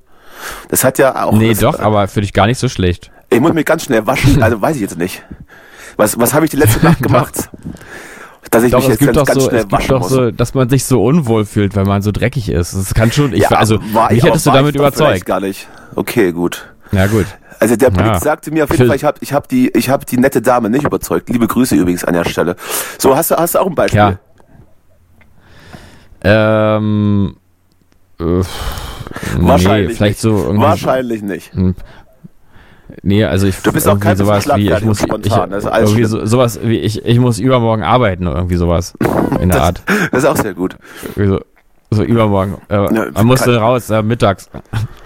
[0.70, 1.34] Das hat ja auch.
[1.34, 3.12] Nee, das, doch, aber für dich gar nicht so schlecht.
[3.30, 5.24] Ich muss mich ganz schnell waschen, also weiß ich jetzt nicht.
[5.98, 7.50] Was, was habe ich die letzte Nacht gemacht?
[8.52, 10.10] dass ich doch, mich jetzt ganz, ganz so, schnell doch muss.
[10.10, 12.74] so, dass man sich so unwohl fühlt, wenn man so dreckig ist.
[12.74, 15.26] Das kann schon, ich, ja, also, war mich hättest du damit überzeugt.
[15.26, 15.68] gar nicht.
[15.96, 16.68] Okay, gut.
[16.92, 17.26] Ja, gut.
[17.60, 18.20] Also der Blick ja.
[18.20, 20.70] sagte mir auf jeden Fall, ich habe ich hab die, ich hab die nette Dame
[20.70, 21.30] nicht überzeugt.
[21.30, 22.56] Liebe Grüße übrigens an der Stelle.
[22.98, 23.98] So, hast du, hast du auch ein Beispiel?
[23.98, 24.20] Ja.
[26.26, 27.36] Ähm,
[28.20, 28.24] äh,
[29.38, 29.90] Wahrscheinlich.
[29.90, 31.52] Nee, vielleicht so irgendwie Wahrscheinlich nicht.
[33.04, 36.26] Nee, also ich Du bist auch kein sowas wie ich muss spontan, ich, irgendwie so,
[36.26, 38.94] sowas wie ich ich muss übermorgen arbeiten oder irgendwie sowas
[39.40, 39.84] in der das, Art.
[40.12, 40.76] Das ist auch sehr gut.
[41.16, 41.40] So,
[41.92, 42.58] so übermorgen.
[42.70, 44.50] Äh, ja, man musste raus äh, mittags.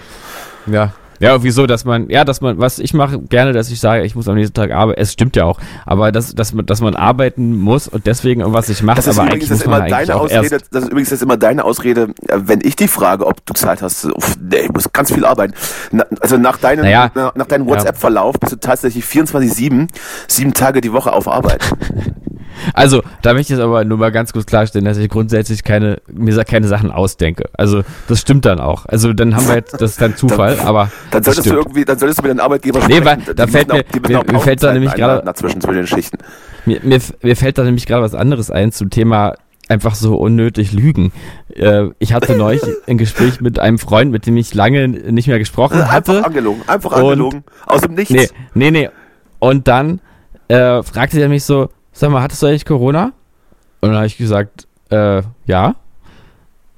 [0.68, 0.94] ja.
[1.20, 4.04] Ja, irgendwie so, dass man, ja, dass man, was ich mache gerne, dass ich sage,
[4.04, 5.02] ich muss am nächsten Tag arbeiten.
[5.02, 8.70] Es stimmt ja auch, aber dass, dass, man, dass man arbeiten muss und deswegen irgendwas
[8.70, 12.10] ich mache, aber eigentlich man eigentlich auch Ausrede, Das ist übrigens das immer deine Ausrede,
[12.28, 14.06] wenn ich die frage, ob du Zeit hast.
[14.06, 15.54] Uff, nee, ich muss ganz viel arbeiten.
[15.92, 19.88] Na, also nach deinem, naja, nach, nach deinem WhatsApp-Verlauf bist du tatsächlich 24-7,
[20.28, 21.62] sieben Tage die Woche auf Arbeit.
[22.74, 26.02] Also, da möchte ich jetzt aber nur mal ganz kurz klarstellen, dass ich grundsätzlich keine,
[26.12, 27.46] mir keine Sachen ausdenke.
[27.54, 28.86] Also, das stimmt dann auch.
[28.86, 30.92] Also, dann haben wir jetzt, das ist dann Zufall, dann, aber.
[31.12, 33.04] Dann solltest du irgendwie, dann solltest du mit deinem Arbeitgeber sprechen.
[33.04, 36.18] Nee, weil, da fällt mir, mir, mir fällt da nämlich gerade, zwischen den Schichten.
[36.66, 39.36] Mir, mir, mir fällt da nämlich gerade was anderes ein zum Thema
[39.70, 41.14] einfach so unnötig lügen.
[41.56, 45.40] Äh, ich hatte neulich ein Gespräch mit einem Freund, mit dem ich lange nicht mehr
[45.40, 46.18] gesprochen hatte.
[46.18, 47.44] Einfach angelogen, einfach angelogen.
[47.66, 48.14] Aus dem Nichts.
[48.14, 48.90] Nee, nee, nee.
[49.38, 50.02] Und dann
[50.48, 53.14] äh, fragte er mich so, sag mal, hattest du eigentlich Corona?
[53.82, 55.76] Und dann habe ich gesagt, äh, ja.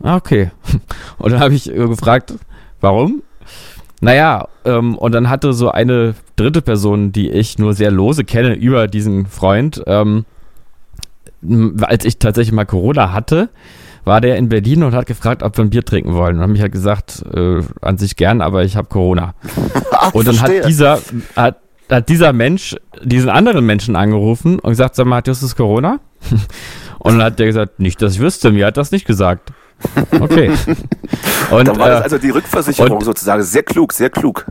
[0.03, 0.51] Ah, okay.
[1.17, 2.33] Und dann habe ich gefragt,
[2.79, 3.21] warum?
[4.03, 8.55] Naja, ähm, und dann hatte so eine dritte Person, die ich nur sehr lose kenne,
[8.55, 10.25] über diesen Freund, ähm,
[11.81, 13.49] als ich tatsächlich mal Corona hatte,
[14.03, 16.37] war der in Berlin und hat gefragt, ob wir ein Bier trinken wollen.
[16.37, 19.35] Und habe ich halt gesagt, äh, an sich gern, aber ich habe Corona.
[19.91, 20.99] Ach, und dann hat dieser,
[21.35, 21.59] hat,
[21.91, 25.99] hat dieser Mensch diesen anderen Menschen angerufen und gesagt, sag mal, hat Justus Corona?
[26.99, 29.51] Und dann hat der gesagt, nicht, dass ich wüsste, mir hat das nicht gesagt.
[30.19, 30.51] Okay.
[31.51, 33.43] Und, da war das äh, also die Rückversicherung und, sozusagen.
[33.43, 34.45] Sehr klug, sehr klug.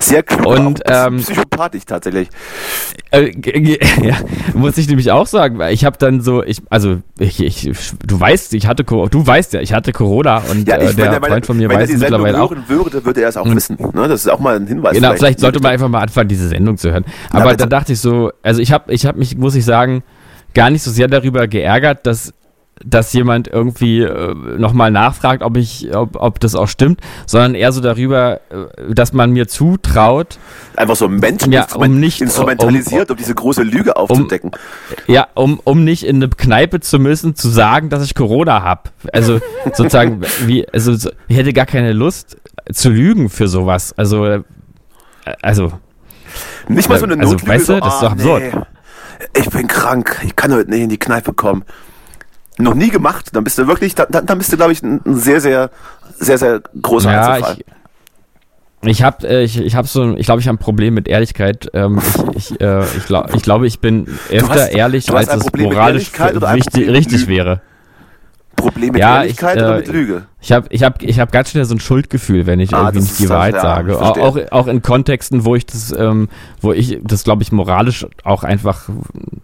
[0.00, 0.46] Sehr klug.
[0.46, 2.30] Und ähm, psychopathisch tatsächlich.
[3.10, 3.32] Äh,
[4.02, 4.16] ja,
[4.54, 7.70] muss ich nämlich auch sagen, weil ich habe dann so, ich, also ich, ich,
[8.06, 11.20] du weißt, ich hatte, du weißt ja, ich hatte Corona und ja, ich, äh, der
[11.20, 12.54] Freund von mir weiß mittlerweile auch.
[12.66, 13.76] würde, würde er es auch und, wissen.
[13.78, 14.08] Ne?
[14.08, 14.94] Das ist auch mal ein Hinweis.
[14.94, 17.04] Genau, vielleicht, vielleicht sollte man einfach mal anfangen, diese Sendung zu hören.
[17.30, 20.02] Aber ja, da dachte ich so, also ich habe, ich habe mich, muss ich sagen,
[20.54, 22.32] gar nicht so sehr darüber geärgert, dass
[22.84, 27.72] dass jemand irgendwie äh, nochmal nachfragt, ob ich, ob, ob das auch stimmt, sondern eher
[27.72, 30.38] so darüber, äh, dass man mir zutraut.
[30.76, 34.50] Einfach so Menschen ja, um nicht, instrumentalisiert, um, um, diese große Lüge aufzudecken.
[35.06, 38.62] Um, ja, um, um nicht in eine Kneipe zu müssen, zu sagen, dass ich Corona
[38.62, 38.90] habe.
[39.12, 40.92] Also sozusagen, wie, also
[41.28, 42.36] ich hätte gar keine Lust
[42.72, 43.94] zu lügen für sowas.
[43.96, 44.42] Also, äh,
[45.42, 45.72] also.
[46.68, 47.50] Nicht mal so eine Notlüge.
[47.50, 48.42] Also, weißt du, das ist doch ah, absurd.
[48.54, 51.64] Nee, ich bin krank, ich kann heute nicht in die Kneipe kommen
[52.58, 55.40] noch nie gemacht, dann bist du wirklich, dann, dann bist du, glaube ich, ein, sehr,
[55.40, 55.70] sehr,
[56.18, 57.56] sehr, sehr großer ja, Einzelfall.
[57.58, 57.64] Ich,
[58.88, 61.68] Ich habe, äh, ich, ich habe so, ich glaube, ich habe ein Problem mit Ehrlichkeit.
[61.74, 62.00] Ähm,
[62.36, 66.12] ich, ich, äh, ich, glaub, ich glaube, ich bin öfter hast- ehrlich, als es moralisch
[66.20, 67.60] richtig, richtig wäre.
[68.58, 70.26] Problem mit Ja, Ehrlichkeit ich, oder äh, mit Lüge?
[70.40, 73.00] Ich habe, ich habe, ich habe ganz schnell so ein Schuldgefühl, wenn ich Ah, irgendwie
[73.00, 73.98] nicht die Wahrheit ja, sage.
[74.00, 76.28] auch, auch in Kontexten, wo ich das, ähm,
[76.60, 78.88] wo ich das, glaube ich, moralisch auch einfach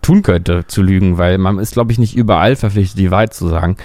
[0.03, 3.49] tun könnte, zu lügen, weil man ist, glaube ich, nicht überall verpflichtet, die Wahrheit zu
[3.49, 3.77] sagen.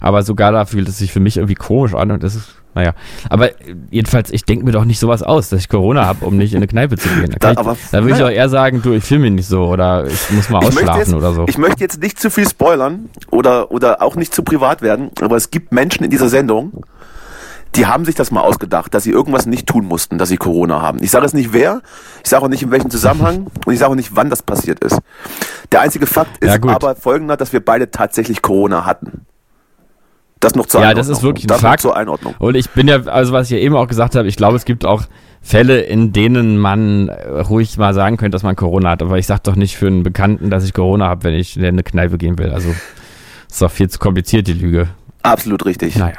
[0.00, 2.94] Aber sogar da fühlt es sich für mich irgendwie komisch an und das ist, naja.
[3.28, 6.36] Aber äh, jedenfalls, ich denke mir doch nicht sowas aus, dass ich Corona habe, um
[6.36, 7.34] nicht in eine Kneipe zu gehen.
[7.40, 9.64] Da, Da- ich, da würde ich auch eher sagen, du, ich fühle mich nicht so
[9.66, 11.44] oder ich muss mal ausschlafen jetzt, oder so.
[11.48, 15.36] ich möchte jetzt nicht zu viel spoilern oder, oder auch nicht zu privat werden, aber
[15.36, 16.84] es gibt Menschen in dieser Sendung,
[17.74, 20.82] die haben sich das mal ausgedacht, dass sie irgendwas nicht tun mussten, dass sie Corona
[20.82, 21.02] haben.
[21.02, 21.80] Ich sage es nicht wer,
[22.22, 24.84] ich sage auch nicht in welchem Zusammenhang und ich sage auch nicht, wann das passiert
[24.84, 24.98] ist.
[25.72, 29.26] Der einzige Fakt ist Ja, aber folgender, dass wir beide tatsächlich Corona hatten.
[30.42, 31.08] Das noch zur Ja, Einordnung.
[31.08, 31.80] das ist wirklich ein das Fakt.
[31.80, 32.34] zur Einordnung.
[32.38, 34.64] Und ich bin ja, also was ich ja eben auch gesagt habe, ich glaube, es
[34.64, 35.04] gibt auch
[35.40, 39.02] Fälle, in denen man äh, ruhig mal sagen könnte, dass man Corona hat.
[39.02, 41.64] Aber ich sage doch nicht für einen Bekannten, dass ich Corona habe, wenn ich in
[41.64, 42.50] eine Kneipe gehen will.
[42.50, 42.74] Also
[43.48, 44.88] ist doch viel zu kompliziert, die Lüge.
[45.22, 45.96] Absolut richtig.
[45.96, 46.18] Naja.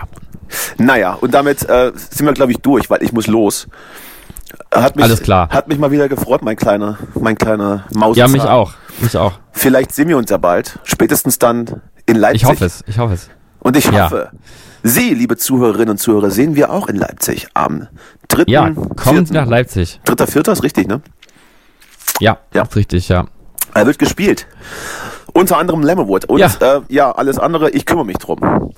[0.77, 3.67] Naja, und damit äh, sind wir, glaube ich, durch, weil ich muss los.
[4.73, 5.49] Hat mich, Alles klar.
[5.49, 8.15] Hat mich mal wieder gefreut, mein kleiner, mein kleiner Maus.
[8.17, 8.73] Ja, mich auch.
[9.01, 9.33] Mich auch.
[9.51, 10.79] Vielleicht sehen wir uns ja bald.
[10.83, 12.43] Spätestens dann in Leipzig.
[12.43, 12.83] Ich hoffe es.
[12.87, 13.29] Ich hoffe es.
[13.63, 14.05] Und ich Ja.
[14.05, 14.31] hoffe,
[14.85, 17.87] Sie, liebe Zuhörerinnen und Zuhörer, sehen wir auch in Leipzig am
[18.27, 18.43] 3.
[18.47, 19.33] Ja, kommt vierten.
[19.33, 20.01] nach Leipzig.
[20.03, 21.01] Dritter, vierter ist richtig, ne?
[22.19, 22.63] Ja, Ja.
[22.63, 23.25] ist richtig, ja.
[23.73, 24.45] Er wird gespielt.
[25.31, 26.25] Unter anderem Lemmerwood.
[26.25, 26.51] Und Ja.
[26.59, 28.73] ja, äh, ja alles andere, ich kümmere mich drum.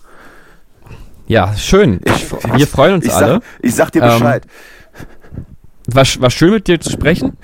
[1.28, 2.00] Ja, schön.
[2.04, 3.28] Ich, wir freuen uns Ich alle.
[3.36, 4.44] sag, ich sag dir Ähm, Bescheid.
[5.88, 7.38] War, war schön mit dir zu sprechen.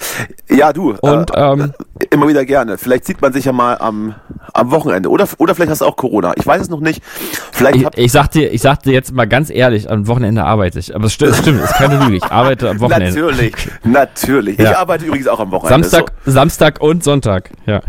[0.49, 0.95] Ja, du.
[1.01, 1.73] Und äh, ähm,
[2.09, 2.77] Immer wieder gerne.
[2.77, 4.15] Vielleicht sieht man sich ja mal am,
[4.53, 5.09] am Wochenende.
[5.09, 6.33] Oder, oder vielleicht hast du auch Corona.
[6.35, 7.03] Ich weiß es noch nicht.
[7.51, 10.43] Vielleicht ich, hab, ich sag dir, ich sag dir jetzt mal ganz ehrlich, am Wochenende
[10.43, 10.95] arbeite ich.
[10.95, 12.15] Aber es stimmt, es stimmt, ist keine Lüge.
[12.15, 13.19] Ich arbeite am Wochenende.
[13.19, 13.53] Natürlich.
[13.83, 14.59] Natürlich.
[14.59, 14.79] Ich Ja.
[14.79, 15.87] arbeite übrigens auch am Wochenende.
[15.87, 17.51] Samstag, Samstag und Sonntag.
[17.67, 17.81] Ja.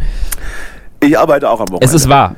[1.03, 1.86] So, ich arbeite auch am Wochenende.
[1.86, 2.36] Es ist wahr.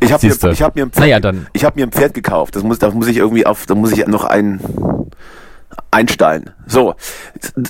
[0.00, 2.56] Ich habe mir, ich hab mir ein Pferd, Naja, ich habe mir ein Pferd gekauft.
[2.56, 4.60] Das muss, da muss ich irgendwie auf, da muss ich noch ein
[5.90, 6.50] einstallen.
[6.66, 6.94] So,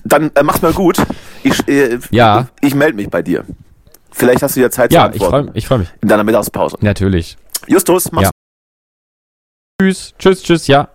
[0.04, 0.96] dann äh, mach's mal gut.
[1.42, 2.48] Ich, äh, Ja.
[2.60, 3.44] ich melde mich bei dir.
[4.12, 5.46] Vielleicht hast du ja Zeit Ja, zu ich antworten.
[5.48, 5.88] freue ich freu mich.
[6.00, 6.76] In deiner Mittagspause.
[6.80, 7.36] Natürlich.
[7.66, 8.30] Justus, mach's Ja.
[9.80, 10.88] Tschüss, tschüss, tschüss, ja.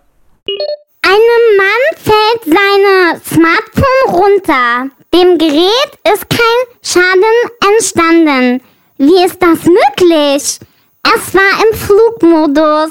[1.04, 4.90] Einem Mann fällt seine Smartphone runter.
[5.14, 7.22] Dem Gerät ist kein Schaden
[7.74, 8.62] entstanden.
[8.98, 10.58] Wie ist das möglich?
[11.14, 12.90] Es war im Flugmodus.